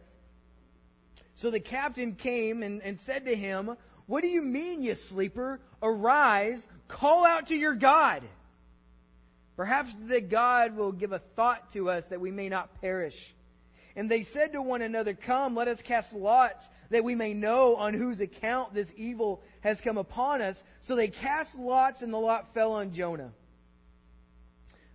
[1.41, 5.61] So the captain came and, and said to him, What do you mean, you sleeper?
[5.81, 8.23] Arise, call out to your God.
[9.55, 13.15] Perhaps the God will give a thought to us that we may not perish.
[13.95, 17.75] And they said to one another, Come, let us cast lots, that we may know
[17.75, 20.55] on whose account this evil has come upon us.
[20.87, 23.31] So they cast lots, and the lot fell on Jonah.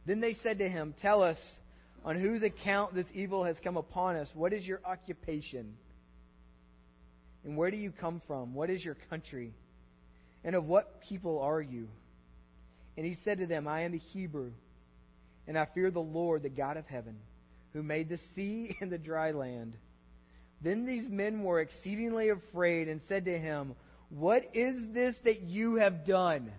[0.07, 1.38] Then they said to him, Tell us,
[2.04, 4.28] on whose account this evil has come upon us.
[4.35, 5.74] What is your occupation?
[7.44, 8.54] And where do you come from?
[8.54, 9.54] What is your country?
[10.44, 11.88] And of what people are you?
[12.96, 14.52] And he said to them, I am a Hebrew,
[15.48, 17.16] and I fear the Lord, the God of heaven,
[17.74, 19.76] who made the sea and the dry land.
[20.62, 23.74] Then these men were exceedingly afraid and said to him,
[24.08, 26.50] What is this that you have done?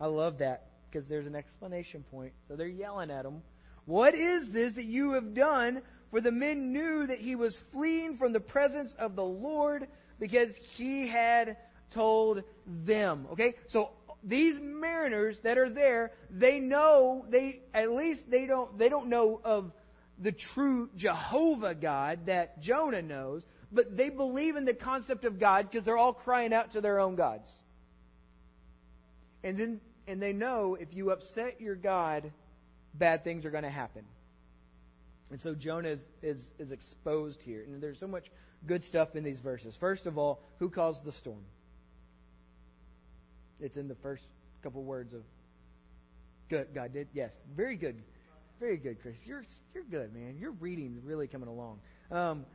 [0.00, 2.32] I love that because there's an explanation point.
[2.48, 3.42] So they're yelling at him.
[3.84, 5.82] What is this that you have done?
[6.10, 9.86] For the men knew that he was fleeing from the presence of the Lord
[10.18, 11.56] because he had
[11.94, 13.26] told them.
[13.32, 13.54] Okay?
[13.70, 13.90] So
[14.24, 19.40] these mariners that are there, they know they at least they don't they don't know
[19.44, 19.70] of
[20.18, 25.68] the true Jehovah God that Jonah knows, but they believe in the concept of God
[25.70, 27.48] because they're all crying out to their own gods.
[29.44, 32.32] And then and they know if you upset your God,
[32.94, 34.04] bad things are going to happen.
[35.30, 37.64] And so Jonah is, is, is exposed here.
[37.66, 38.24] And there's so much
[38.66, 39.74] good stuff in these verses.
[39.80, 41.42] First of all, who caused the storm?
[43.60, 44.22] It's in the first
[44.62, 45.22] couple words of.
[46.48, 47.08] God did.
[47.12, 47.96] Yes, very good,
[48.58, 49.16] very good, Chris.
[49.24, 50.36] You're you're good, man.
[50.38, 51.80] Your reading's really coming along.
[52.10, 52.46] Um,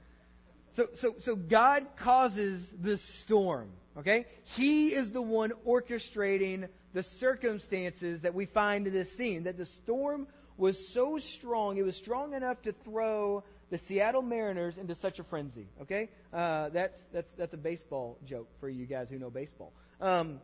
[0.75, 3.69] so so so God causes the storm.
[3.97, 9.43] Okay, He is the one orchestrating the circumstances that we find in this scene.
[9.43, 14.75] That the storm was so strong, it was strong enough to throw the Seattle Mariners
[14.77, 15.67] into such a frenzy.
[15.81, 19.73] Okay, uh, that's that's that's a baseball joke for you guys who know baseball.
[19.99, 20.39] Um,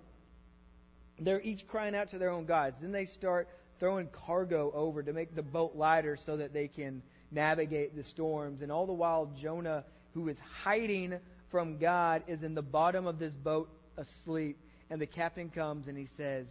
[1.20, 2.76] they're each crying out to their own gods.
[2.82, 3.48] Then they start
[3.80, 8.62] throwing cargo over to make the boat lighter so that they can navigate the storms.
[8.62, 11.20] And all the while, Jonah, who is hiding
[11.52, 14.58] from God, is in the bottom of this boat asleep.
[14.90, 16.48] And the captain comes and he says,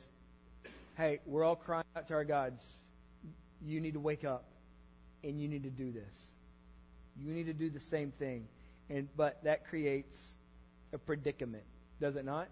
[0.96, 2.60] Hey, we're all crying out to our gods.
[3.62, 4.44] You need to wake up
[5.22, 6.12] and you need to do this.
[7.18, 8.46] You need to do the same thing.
[8.88, 10.16] And but that creates
[10.92, 11.64] a predicament,
[12.00, 12.48] does it not?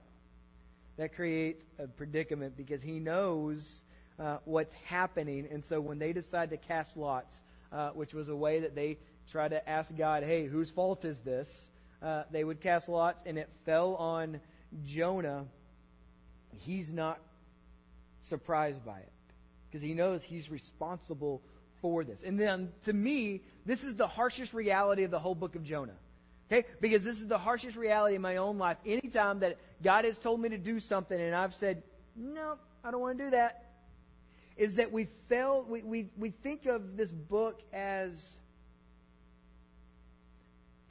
[0.96, 3.62] That creates a predicament because he knows
[4.18, 5.48] uh, what's happening.
[5.50, 7.34] And so when they decide to cast lots,
[7.72, 8.98] uh, which was a way that they
[9.32, 11.48] try to ask God, hey, whose fault is this?
[12.02, 14.40] Uh, they would cast lots, and it fell on
[14.86, 15.46] Jonah
[16.60, 17.18] he's not
[18.28, 19.12] surprised by it
[19.66, 21.42] because he knows he's responsible
[21.82, 22.18] for this.
[22.24, 25.96] And then, to me, this is the harshest reality of the whole book of Jonah.
[26.50, 26.66] Okay?
[26.80, 28.76] Because this is the harshest reality in my own life.
[28.86, 31.82] Anytime that God has told me to do something and I've said,
[32.16, 33.63] no, I don't want to do that,
[34.56, 38.12] is that we fail, we, we, we think of this book as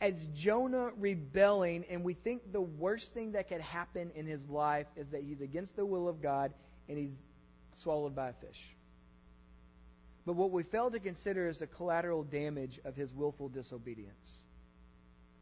[0.03, 4.87] as Jonah rebelling, and we think the worst thing that could happen in his life
[4.97, 6.51] is that he's against the will of God
[6.89, 7.13] and he's
[7.83, 8.59] swallowed by a fish.
[10.25, 14.29] But what we fail to consider is the collateral damage of his willful disobedience.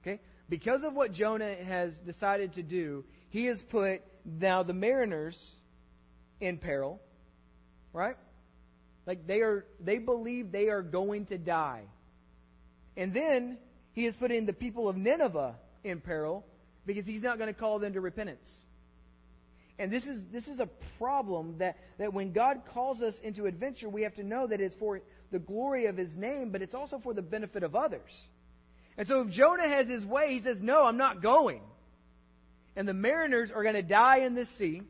[0.02, 0.20] Okay?
[0.48, 5.38] Because of what Jonah has decided to do, he has put now the mariners
[6.40, 7.00] in peril.
[7.94, 8.18] Right?
[9.06, 11.84] Like they are they believe they are going to die.
[12.96, 13.58] And then
[13.94, 16.46] he is putting the people of Nineveh in peril
[16.86, 18.48] because he's not going to call them to repentance.
[19.80, 23.90] And this is, this is a problem that, that when God calls us into adventure,
[23.90, 25.02] we have to know that it's for
[25.32, 28.12] the glory of his name, but it's also for the benefit of others.
[28.98, 31.62] And so if Jonah has his way, he says, No, I'm not going.
[32.76, 34.84] And the mariners are going to die in the sea,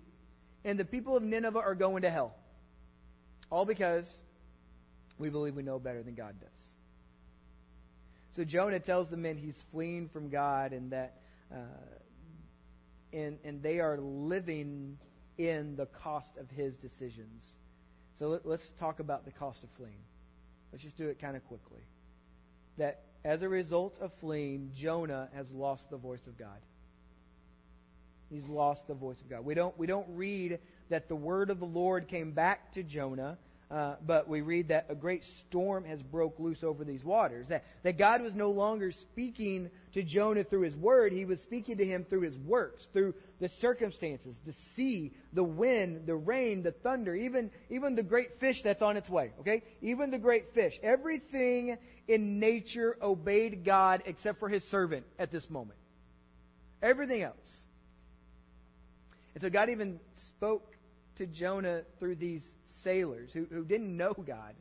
[0.65, 2.35] and the people of Nineveh are going to hell.
[3.51, 4.07] All because
[5.19, 6.49] we believe we know better than God does.
[8.35, 11.17] So Jonah tells the men he's fleeing from God and that
[11.53, 11.57] uh,
[13.13, 14.97] and, and they are living
[15.37, 17.43] in the cost of his decisions.
[18.19, 20.03] So let, let's talk about the cost of fleeing.
[20.71, 21.81] Let's just do it kind of quickly.
[22.77, 26.59] That as a result of fleeing, Jonah has lost the voice of God.
[28.29, 29.43] He's lost the voice of God.
[29.43, 30.59] We don't, we don't read
[30.91, 33.37] that the word of the Lord came back to Jonah
[33.71, 37.47] uh, but we read that a great storm has broke loose over these waters.
[37.47, 41.13] That, that God was no longer speaking to Jonah through his word.
[41.13, 46.05] He was speaking to him through his works, through the circumstances, the sea, the wind,
[46.05, 49.31] the rain, the thunder, even, even the great fish that's on its way.
[49.39, 49.63] Okay?
[49.81, 50.73] Even the great fish.
[50.83, 51.77] Everything
[52.09, 55.79] in nature obeyed God except for his servant at this moment.
[56.83, 57.37] Everything else.
[59.33, 60.71] And so God even spoke
[61.21, 62.41] to Jonah through these
[62.83, 64.55] sailors who, who didn't know God.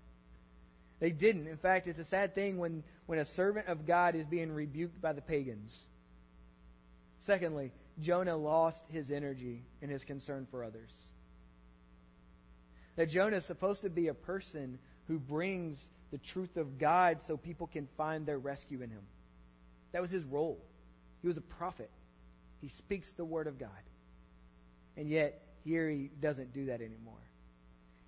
[1.00, 1.48] They didn't.
[1.48, 5.00] In fact, it's a sad thing when, when a servant of God is being rebuked
[5.00, 5.72] by the pagans.
[7.26, 10.90] Secondly, Jonah lost his energy and his concern for others.
[12.96, 15.78] That Jonah is supposed to be a person who brings
[16.12, 19.02] the truth of God so people can find their rescue in him.
[19.92, 20.62] That was his role.
[21.22, 21.90] He was a prophet.
[22.60, 23.70] He speaks the word of God.
[24.98, 27.14] And yet, here he doesn't do that anymore.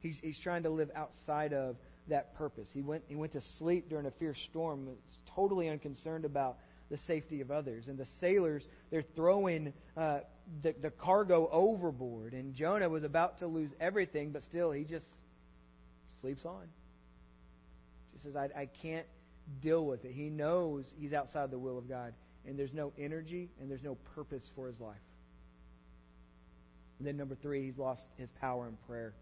[0.01, 1.77] He's, he's trying to live outside of
[2.09, 2.69] that purpose.
[2.73, 6.57] He went, he went to sleep during a fierce storm, He's totally unconcerned about
[6.91, 7.89] the safety of others.
[7.89, 10.21] And the sailors, they're throwing uh,
[10.63, 12.33] the, the cargo overboard.
[12.33, 15.07] And Jonah was about to lose everything, but still, he just
[16.21, 16.65] sleeps on.
[18.13, 19.07] He says, I, I can't
[19.63, 20.13] deal with it.
[20.13, 22.13] He knows he's outside the will of God,
[22.47, 24.97] and there's no energy and there's no purpose for his life.
[27.03, 29.13] And then, number three, he's lost his power in prayer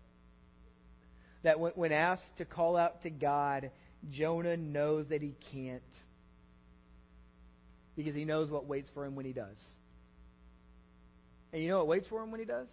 [1.42, 3.70] that when asked to call out to God,
[4.10, 5.80] Jonah knows that he can't
[7.96, 9.56] because he knows what waits for him when he does.
[11.54, 12.68] And you know what waits for him when he does?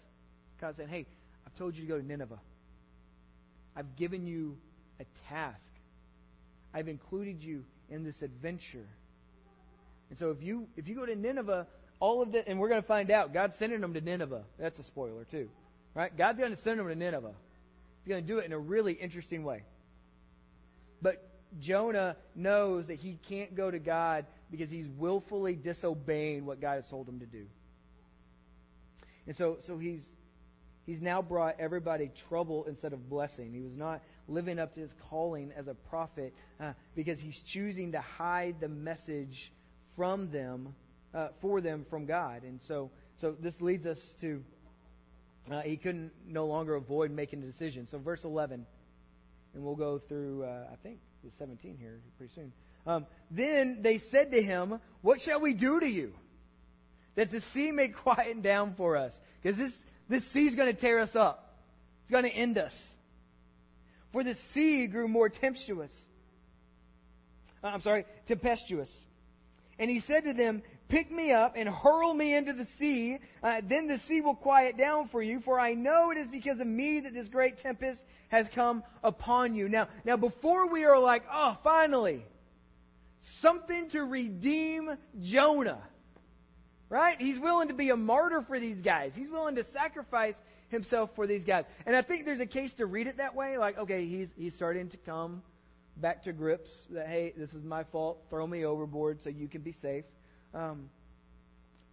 [0.59, 1.05] God saying, Hey,
[1.45, 2.41] I've told you to go to Nineveh.
[3.77, 4.57] I've given you
[4.99, 5.63] a task.
[6.73, 8.89] I've included you in this adventure.
[10.09, 11.65] And so if you if you go to Nineveh,
[11.99, 14.43] all of the and we're going to find out God's sending them to Nineveh.
[14.59, 15.49] That's a spoiler too.
[15.93, 16.15] Right?
[16.15, 17.33] God's going to send them to Nineveh.
[18.03, 19.63] He's going to do it in a really interesting way.
[21.01, 21.27] But
[21.59, 26.87] Jonah knows that he can't go to God because he's willfully disobeying what God has
[26.87, 27.45] told him to do.
[29.25, 30.01] And so, so he's,
[30.85, 33.53] he's now brought everybody trouble instead of blessing.
[33.53, 37.91] He was not living up to his calling as a prophet uh, because he's choosing
[37.93, 39.51] to hide the message
[39.95, 40.75] from them,
[41.17, 42.43] uh, for them from God.
[42.43, 44.43] And so, so this leads us to
[45.51, 47.87] uh, he couldn't no longer avoid making a decision.
[47.89, 48.65] So, verse 11,
[49.53, 52.53] and we'll go through, uh, I think, the 17 here pretty soon.
[52.85, 56.11] Um, then they said to him, What shall we do to you?
[57.15, 59.13] That the sea may quieten down for us.
[59.41, 59.71] Because this,
[60.09, 61.57] this sea is going to tear us up,
[62.03, 62.73] it's going to end us.
[64.13, 65.91] For the sea grew more tempestuous.
[67.63, 68.89] Uh, I'm sorry, tempestuous.
[69.79, 73.17] And he said to them, Pick me up and hurl me into the sea.
[73.43, 76.59] Uh, then the sea will quiet down for you, for I know it is because
[76.59, 79.67] of me that this great tempest has come upon you.
[79.67, 82.23] Now, now before we are like, oh, finally,
[83.41, 84.89] something to redeem
[85.21, 85.81] Jonah.
[86.89, 87.19] Right?
[87.19, 89.11] He's willing to be a martyr for these guys.
[89.13, 90.35] He's willing to sacrifice
[90.69, 91.65] himself for these guys.
[91.85, 93.57] And I think there's a case to read it that way.
[93.57, 95.41] Like, okay, he's, he's starting to come
[95.97, 98.19] back to grips that, hey, this is my fault.
[98.29, 100.05] Throw me overboard so you can be safe.
[100.57, 100.89] Um,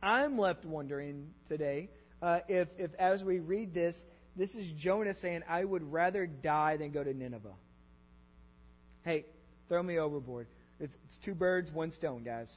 [0.03, 1.91] I'm left wondering today
[2.23, 3.95] uh, if, if, as we read this,
[4.37, 7.53] this is Jonah saying, I would rather die than go to Nineveh.
[9.05, 9.27] Hey,
[9.69, 10.47] throw me overboard.
[10.81, 12.49] It's, it's two birds, one stone, guys.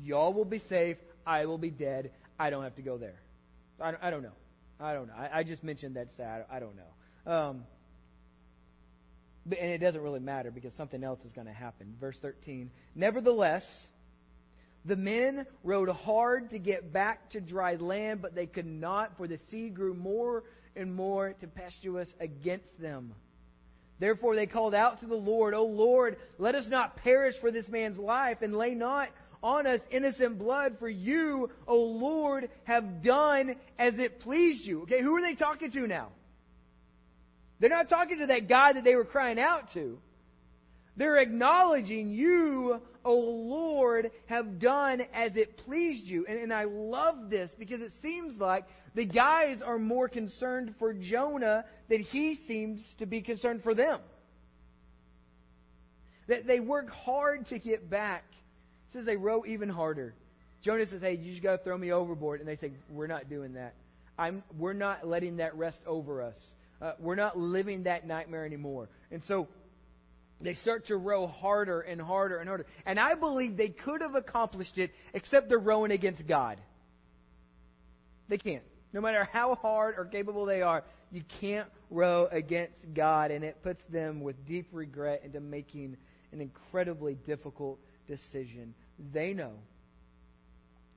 [0.00, 0.96] Y'all will be safe.
[1.26, 2.12] I will be dead.
[2.38, 3.20] I don't have to go there.
[3.80, 4.36] I, I don't know.
[4.78, 5.14] I don't know.
[5.14, 6.46] I, I just mentioned that sad.
[6.50, 7.32] I don't know.
[7.32, 7.64] Um,
[9.44, 11.96] but, and it doesn't really matter because something else is going to happen.
[12.00, 12.70] Verse 13.
[12.94, 13.64] Nevertheless,
[14.84, 19.26] the men rowed hard to get back to dry land, but they could not, for
[19.26, 20.44] the sea grew more
[20.76, 23.14] and more tempestuous against them.
[23.98, 27.68] Therefore they called out to the Lord, O Lord, let us not perish for this
[27.68, 29.08] man's life, and lay not
[29.42, 34.82] on us innocent blood, for you, O Lord, have done as it pleased you.
[34.82, 36.08] Okay, who are they talking to now?
[37.60, 39.98] They're not talking to that God that they were crying out to.
[40.96, 46.24] They're acknowledging you, O Lord, have done as it pleased you.
[46.28, 48.64] And, and I love this because it seems like
[48.94, 54.00] the guys are more concerned for Jonah than he seems to be concerned for them.
[56.28, 58.24] That they work hard to get back.
[58.90, 60.14] It says they row even harder.
[60.62, 62.40] Jonah says, Hey, you just got to throw me overboard.
[62.40, 63.74] And they say, We're not doing that.
[64.16, 66.36] I'm, we're not letting that rest over us.
[66.80, 68.88] Uh, we're not living that nightmare anymore.
[69.10, 69.48] And so
[70.40, 72.66] they start to row harder and harder and harder.
[72.84, 76.58] And I believe they could have accomplished it, except they're rowing against God.
[78.28, 78.64] They can't.
[78.92, 83.30] No matter how hard or capable they are, you can't row against God.
[83.30, 85.96] And it puts them with deep regret into making
[86.32, 88.74] an incredibly difficult decision.
[89.12, 89.52] They know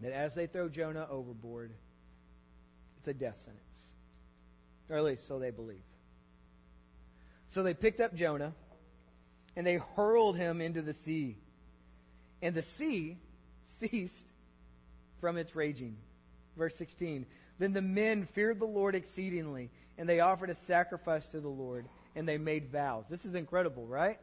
[0.01, 1.71] that as they throw Jonah overboard,
[2.99, 3.63] it's a death sentence.
[4.89, 5.81] Or at least so they believe.
[7.53, 8.53] So they picked up Jonah
[9.57, 11.35] and they hurled him into the sea.
[12.43, 13.17] And the sea
[13.81, 14.13] ceased
[15.19, 15.97] from its raging.
[16.55, 17.25] Verse 16
[17.57, 21.89] Then the men feared the Lord exceedingly, and they offered a sacrifice to the Lord,
[22.15, 23.05] and they made vows.
[23.09, 24.19] This is incredible, right?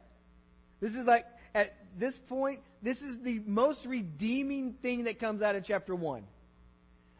[0.79, 5.55] This is like, at this point, this is the most redeeming thing that comes out
[5.55, 6.23] of chapter 1.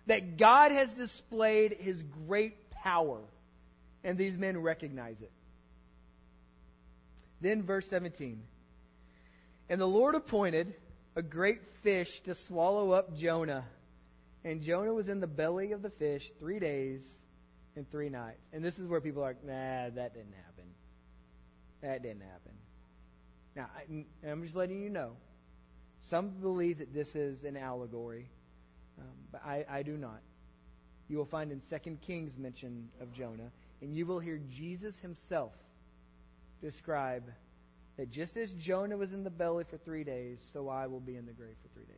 [0.08, 1.98] That God has displayed his
[2.28, 3.20] great power,
[4.06, 5.32] and these men recognize it.
[7.42, 8.42] Then, verse 17.
[9.70, 10.74] And the Lord appointed
[11.16, 13.66] a great fish to swallow up Jonah.
[14.44, 17.02] And Jonah was in the belly of the fish three days
[17.76, 18.42] and three nights.
[18.54, 20.66] And this is where people are like, nah, that didn't happen.
[21.82, 22.52] That didn't happen.
[23.56, 25.14] Now, I, am just letting you know.
[26.10, 28.30] Some believe that this is an allegory,
[29.00, 30.20] um, but I, I do not.
[31.08, 35.52] You will find in 2 Kings mention of Jonah, and you will hear Jesus himself
[36.62, 37.24] describe
[37.98, 41.16] that just as Jonah was in the belly for three days, so I will be
[41.16, 41.96] in the grave for three days.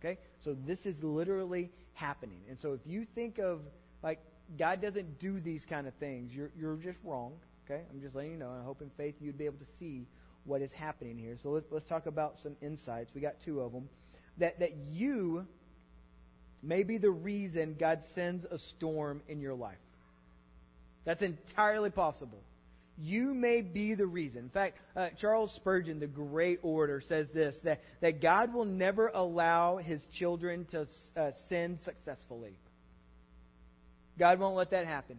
[0.00, 0.18] Okay?
[0.44, 2.40] So this is literally happening.
[2.48, 3.60] And so if you think of,
[4.02, 4.20] like,
[4.58, 7.32] God doesn't do these kind of things, you're, you're just wrong.
[7.64, 7.82] Okay?
[7.92, 8.50] I'm just letting you know.
[8.50, 10.06] I hope in faith you'd be able to see
[10.44, 11.36] what is happening here.
[11.42, 13.10] So let's, let's talk about some insights.
[13.14, 13.88] We got two of them.
[14.38, 15.46] That, that you
[16.62, 19.78] may be the reason God sends a storm in your life.
[21.04, 22.42] That's entirely possible.
[22.98, 24.40] You may be the reason.
[24.40, 29.08] In fact, uh, Charles Spurgeon, the great orator, says this that, that God will never
[29.08, 30.86] allow his children to
[31.16, 32.58] uh, sin successfully.
[34.18, 35.18] God won't let that happen.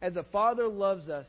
[0.00, 1.26] As a father loves us,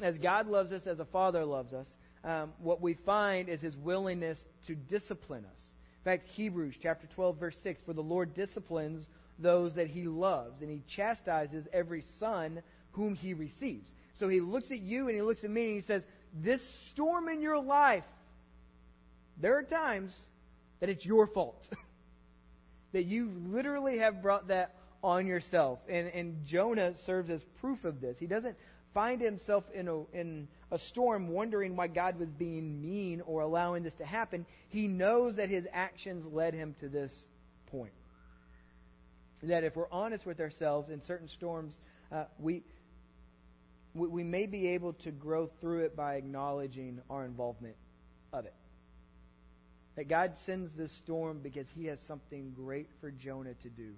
[0.00, 1.86] as God loves us, as a father loves us,
[2.24, 5.60] um, what we find is his willingness to discipline us.
[6.00, 9.06] In fact, Hebrews chapter 12, verse 6 For the Lord disciplines
[9.38, 13.88] those that he loves, and he chastises every son whom he receives.
[14.20, 16.02] So he looks at you and he looks at me and he says,
[16.34, 16.60] This
[16.92, 18.04] storm in your life,
[19.40, 20.12] there are times
[20.78, 21.66] that it's your fault.
[22.92, 25.78] that you literally have brought that on yourself.
[25.88, 28.16] And, and Jonah serves as proof of this.
[28.20, 28.56] He doesn't
[28.92, 33.84] find himself in a, in a storm wondering why God was being mean or allowing
[33.84, 34.44] this to happen.
[34.68, 37.12] He knows that his actions led him to this
[37.70, 37.92] point.
[39.42, 41.74] That if we're honest with ourselves in certain storms,
[42.12, 42.62] uh, we
[43.94, 47.76] we may be able to grow through it by acknowledging our involvement
[48.32, 48.54] of it.
[49.96, 53.90] That God sends this storm because he has something great for Jonah to do.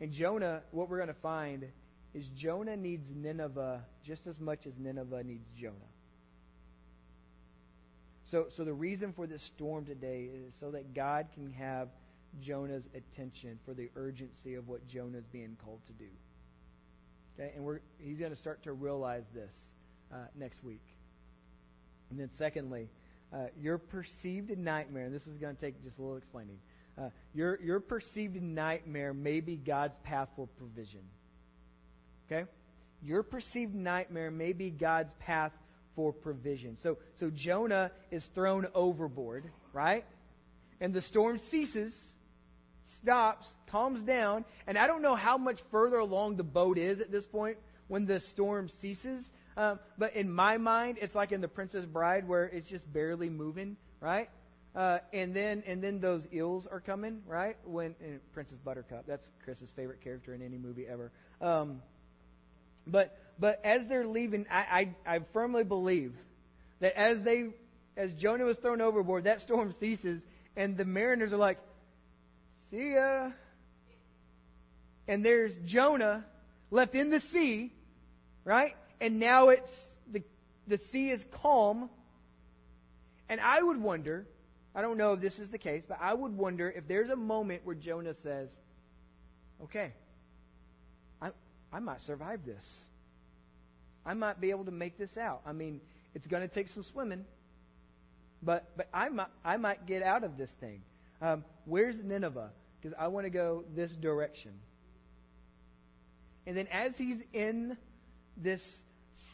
[0.00, 1.64] And Jonah, what we're going to find
[2.14, 5.74] is Jonah needs Nineveh just as much as Nineveh needs Jonah.
[8.30, 11.88] So, so the reason for this storm today is so that God can have
[12.40, 16.10] Jonah's attention for the urgency of what Jonah is being called to do.
[17.34, 19.50] Okay, and we're, he's going to start to realize this
[20.12, 20.82] uh, next week.
[22.10, 22.88] And then, secondly,
[23.32, 26.58] uh, your perceived nightmare, and this is going to take just a little explaining.
[26.96, 31.00] Uh, your, your perceived nightmare may be God's path for provision.
[32.26, 32.48] Okay?
[33.02, 35.52] Your perceived nightmare may be God's path
[35.96, 36.76] for provision.
[36.82, 40.04] So, so Jonah is thrown overboard, right?
[40.80, 41.92] And the storm ceases,
[43.04, 47.12] stops, calms down, and I don't know how much further along the boat is at
[47.12, 49.24] this point when the storm ceases.
[49.56, 53.28] Um, but in my mind, it's like in The Princess Bride where it's just barely
[53.28, 54.28] moving, right?
[54.74, 57.56] Uh, and then and then those eels are coming, right?
[57.64, 57.94] When
[58.32, 61.12] Princess Buttercup, that's Chris's favorite character in any movie ever.
[61.40, 61.80] Um,
[62.84, 66.12] but but as they're leaving, I, I, I firmly believe
[66.80, 67.50] that as they
[67.96, 70.20] as Jonah was thrown overboard, that storm ceases,
[70.56, 71.58] and the mariners are like,
[72.74, 73.30] "See ya."
[75.06, 76.24] And there's Jonah
[76.72, 77.72] left in the sea,
[78.44, 78.72] right?
[79.00, 79.70] And now it's
[80.12, 80.22] the
[80.66, 81.88] the sea is calm.
[83.28, 84.26] And I would wonder,
[84.74, 87.16] I don't know if this is the case, but I would wonder if there's a
[87.16, 88.50] moment where Jonah says,
[89.62, 89.92] "Okay,
[91.22, 91.30] I
[91.72, 92.64] I might survive this.
[94.04, 95.42] I might be able to make this out.
[95.46, 95.80] I mean,
[96.12, 97.24] it's going to take some swimming."
[98.42, 100.82] But but I might I might get out of this thing.
[101.22, 102.50] Um, where's Nineveh?
[102.84, 104.52] Because I want to go this direction.
[106.46, 107.78] And then as he's in
[108.36, 108.60] this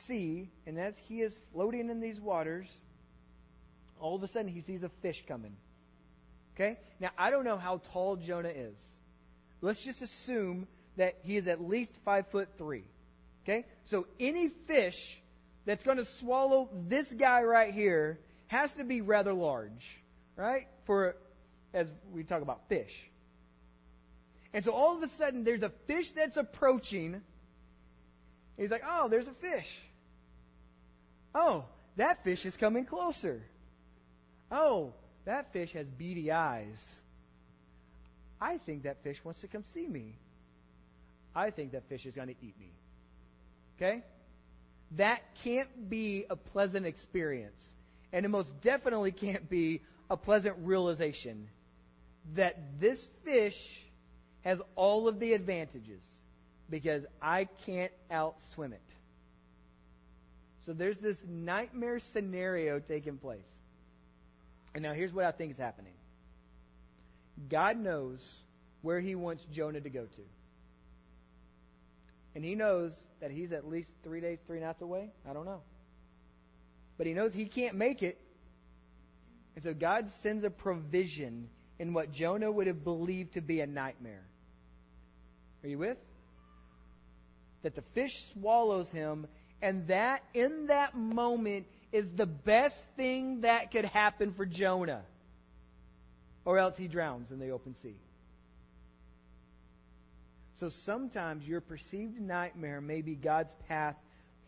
[0.06, 2.68] sea, and as he is floating in these waters,
[3.98, 5.56] all of a sudden he sees a fish coming.
[6.54, 6.78] Okay?
[7.00, 8.76] Now I don't know how tall Jonah is.
[9.62, 12.84] Let's just assume that he is at least five foot three.
[13.42, 13.66] Okay?
[13.90, 14.94] So any fish
[15.66, 19.82] that's going to swallow this guy right here has to be rather large,
[20.36, 20.68] right?
[20.86, 21.16] For
[21.74, 22.90] as we talk about fish.
[24.52, 27.20] And so all of a sudden there's a fish that's approaching.
[28.56, 29.66] He's like, "Oh, there's a fish.
[31.34, 31.64] Oh,
[31.96, 33.42] that fish is coming closer.
[34.50, 34.92] Oh,
[35.24, 36.78] that fish has beady eyes.
[38.40, 40.16] I think that fish wants to come see me.
[41.34, 42.72] I think that fish is going to eat me."
[43.76, 44.02] Okay?
[44.96, 47.60] That can't be a pleasant experience.
[48.12, 51.48] And it most definitely can't be a pleasant realization
[52.34, 53.54] that this fish
[54.42, 56.02] has all of the advantages
[56.68, 58.80] because I can't outswim it.
[60.66, 63.40] So there's this nightmare scenario taking place.
[64.74, 65.94] And now here's what I think is happening
[67.48, 68.20] God knows
[68.82, 70.22] where He wants Jonah to go to.
[72.34, 75.10] And He knows that he's at least three days, three nights away.
[75.28, 75.60] I don't know
[77.00, 78.18] but he knows he can't make it.
[79.54, 83.66] And so God sends a provision in what Jonah would have believed to be a
[83.66, 84.20] nightmare.
[85.62, 85.98] Are you with?
[87.62, 89.26] That the fish swallows him,
[89.60, 95.02] and that, in that moment, is the best thing that could happen for Jonah.
[96.44, 97.96] Or else he drowns in the open sea.
[100.58, 103.96] So sometimes your perceived nightmare may be God's path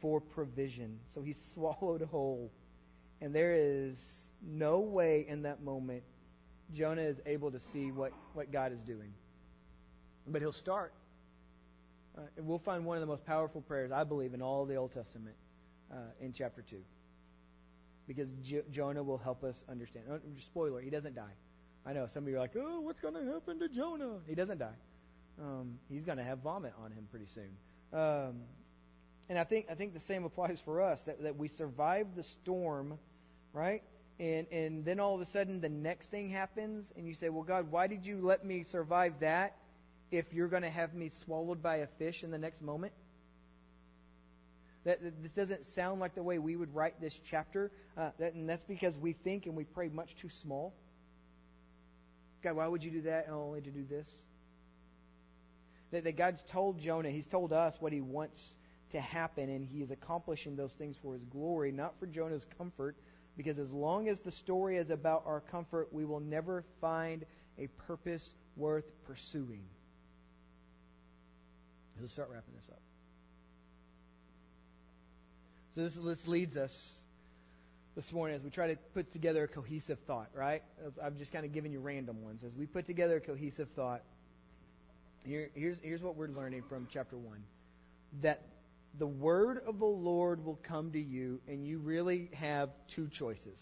[0.00, 0.98] for provision.
[1.14, 2.50] So he's swallowed whole.
[3.20, 3.96] And there is
[4.44, 6.02] no way in that moment
[6.74, 9.12] Jonah is able to see what, what God is doing.
[10.26, 10.92] But he'll start.
[12.16, 14.76] Uh, and we'll find one of the most powerful prayers, I believe, in all the
[14.76, 15.36] Old Testament
[15.90, 16.76] uh, in chapter 2.
[18.06, 20.06] Because J- Jonah will help us understand.
[20.10, 21.34] Oh, spoiler, he doesn't die.
[21.86, 24.18] I know some of you are like, oh, what's going to happen to Jonah?
[24.26, 24.76] He doesn't die.
[25.40, 27.98] Um, he's going to have vomit on him pretty soon.
[27.98, 28.42] Um,
[29.28, 32.24] and I think I think the same applies for us that, that we survive the
[32.42, 32.98] storm,
[33.52, 33.82] right?
[34.20, 37.44] And and then all of a sudden the next thing happens and you say, Well
[37.44, 39.56] God, why did you let me survive that
[40.12, 42.92] if you're going to have me swallowed by a fish in the next moment?
[44.84, 48.34] That, that this doesn't sound like the way we would write this chapter, uh, that,
[48.34, 50.74] and that's because we think and we pray much too small.
[52.42, 54.06] God, why would you do that and only to do this?
[55.92, 58.38] That, that God's told Jonah, He's told us what He wants
[58.92, 62.96] to happen, and he is accomplishing those things for his glory, not for Jonah's comfort,
[63.36, 67.24] because as long as the story is about our comfort, we will never find
[67.58, 68.24] a purpose
[68.56, 69.64] worth pursuing.
[72.02, 72.80] Let's start wrapping this up.
[75.76, 76.72] So this, this leads us
[77.94, 80.64] this morning as we try to put together a cohesive thought, right?
[81.00, 82.40] I've just kind of given you random ones.
[82.44, 84.02] As we put together a cohesive thought,
[85.24, 87.38] here, here's, here's what we're learning from chapter 1
[88.22, 88.42] that
[88.98, 93.58] the word of the Lord will come to you, and you really have two choices.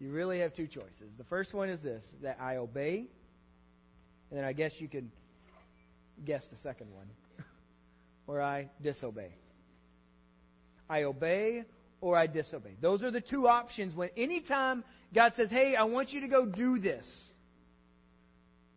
[0.00, 1.12] You really have two choices.
[1.18, 3.04] The first one is this that I obey,
[4.30, 5.10] and then I guess you could
[6.24, 7.06] guess the second one,
[8.26, 9.32] or I disobey.
[10.88, 11.64] I obey
[12.00, 12.76] or I disobey.
[12.80, 16.46] Those are the two options when anytime God says, Hey, I want you to go
[16.46, 17.06] do this.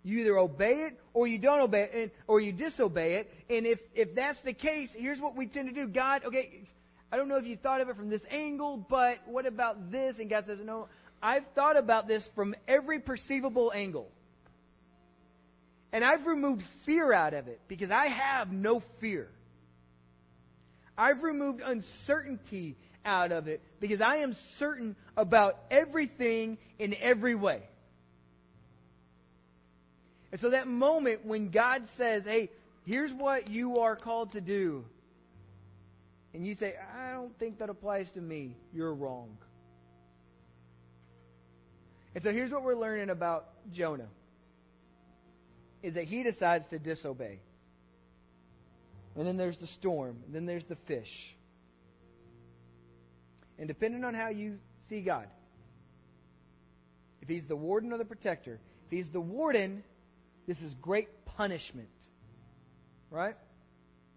[0.03, 3.31] You either obey it or you don't obey it, or you disobey it.
[3.49, 5.87] And if, if that's the case, here's what we tend to do.
[5.87, 6.67] God, okay,
[7.11, 10.15] I don't know if you thought of it from this angle, but what about this?
[10.19, 10.87] And God says, No,
[11.23, 14.07] I've thought about this from every perceivable angle.
[15.95, 19.29] And I've removed fear out of it because I have no fear.
[20.97, 22.75] I've removed uncertainty
[23.05, 27.61] out of it because I am certain about everything in every way.
[30.33, 32.49] And so that moment when God says, hey,
[32.83, 34.83] here's what you are called to do,
[36.33, 39.37] and you say, I don't think that applies to me, you're wrong.
[42.13, 44.09] And so here's what we're learning about Jonah
[45.85, 47.39] is that he decides to disobey.
[49.15, 51.11] And then there's the storm, and then there's the fish.
[53.57, 54.57] And depending on how you
[54.89, 55.27] see God,
[57.21, 59.83] if he's the warden or the protector, if he's the warden,
[60.47, 61.87] this is great punishment.
[63.11, 63.35] Right?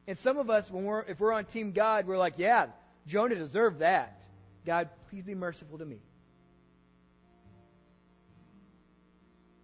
[0.06, 2.66] And some of us, when we're if we're on Team God, we're like, yeah,
[3.06, 4.20] Jonah deserved that.
[4.66, 5.98] God, please be merciful to me.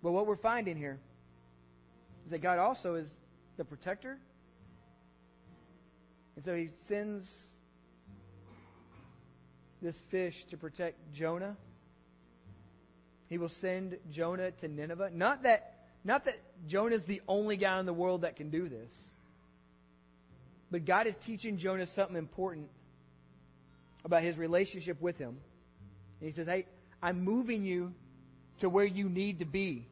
[0.03, 1.01] But what we're finding here
[2.25, 3.09] is that God also is
[3.57, 4.19] the protector.
[6.37, 7.25] And so he sends
[9.83, 11.57] this fish to protect Jonah.
[13.29, 15.11] He will send Jonah to Nineveh.
[15.13, 16.35] Not that, not that
[16.67, 18.91] Jonah's the only guy in the world that can do this.
[20.71, 22.69] But God is teaching Jonah something important
[24.05, 25.39] about his relationship with him.
[26.21, 26.67] And he says, Hey,
[27.03, 27.93] I'm moving you
[28.61, 29.87] to where you need to be.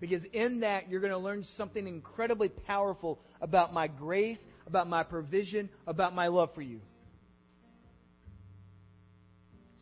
[0.00, 5.02] Because in that, you're going to learn something incredibly powerful about my grace, about my
[5.02, 6.80] provision, about my love for you.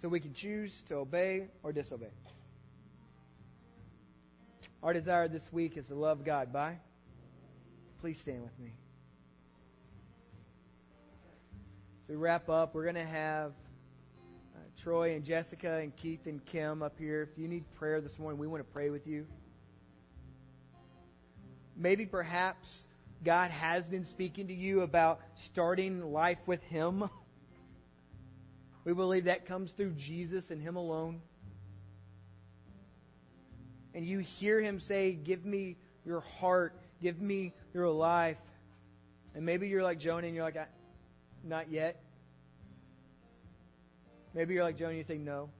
[0.01, 2.11] So we can choose to obey or disobey.
[4.83, 6.77] Our desire this week is to love God by.
[8.01, 8.73] Please stand with me.
[12.05, 13.53] As we wrap up, we're going to have
[14.55, 17.29] uh, Troy and Jessica and Keith and Kim up here.
[17.31, 19.27] If you need prayer this morning, we want to pray with you.
[21.77, 22.67] Maybe perhaps
[23.25, 25.21] God has been speaking to you about
[25.53, 27.05] starting life with Him.
[28.85, 31.21] We believe that comes through Jesus and Him alone.
[33.97, 36.73] And you hear Him say, Give me your heart,
[37.03, 38.37] give me your life.
[39.35, 40.55] And maybe you're like Jonah and you're like,
[41.43, 42.01] Not yet.
[44.33, 45.51] Maybe you're like Jonah and you say, No.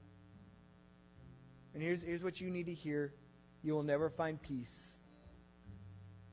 [1.73, 3.11] And here's, here's what you need to hear
[3.61, 4.69] you will never find peace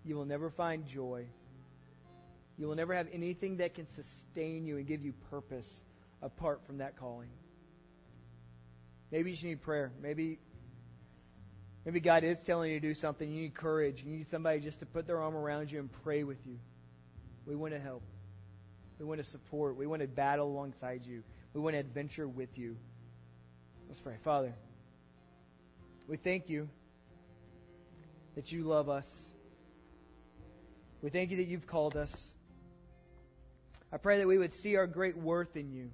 [0.04, 1.26] you will never find joy.
[2.58, 5.68] You will never have anything that can sustain you and give you purpose
[6.22, 7.30] apart from that calling.
[9.10, 9.92] Maybe you need prayer.
[10.02, 10.38] Maybe
[11.84, 13.30] maybe God is telling you to do something.
[13.30, 14.02] You need courage.
[14.04, 16.58] You need somebody just to put their arm around you and pray with you.
[17.46, 18.02] We want to help.
[18.98, 19.76] We want to support.
[19.76, 21.22] We want to battle alongside you.
[21.52, 22.76] We want to adventure with you.
[23.88, 24.16] Let's pray.
[24.24, 24.54] Father,
[26.08, 26.68] we thank you
[28.34, 29.04] that you love us.
[31.04, 32.08] We thank you that you've called us.
[33.92, 35.90] I pray that we would see our great worth in you.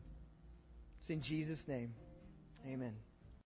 [1.00, 1.92] It's in Jesus' name.
[2.64, 2.92] Amen.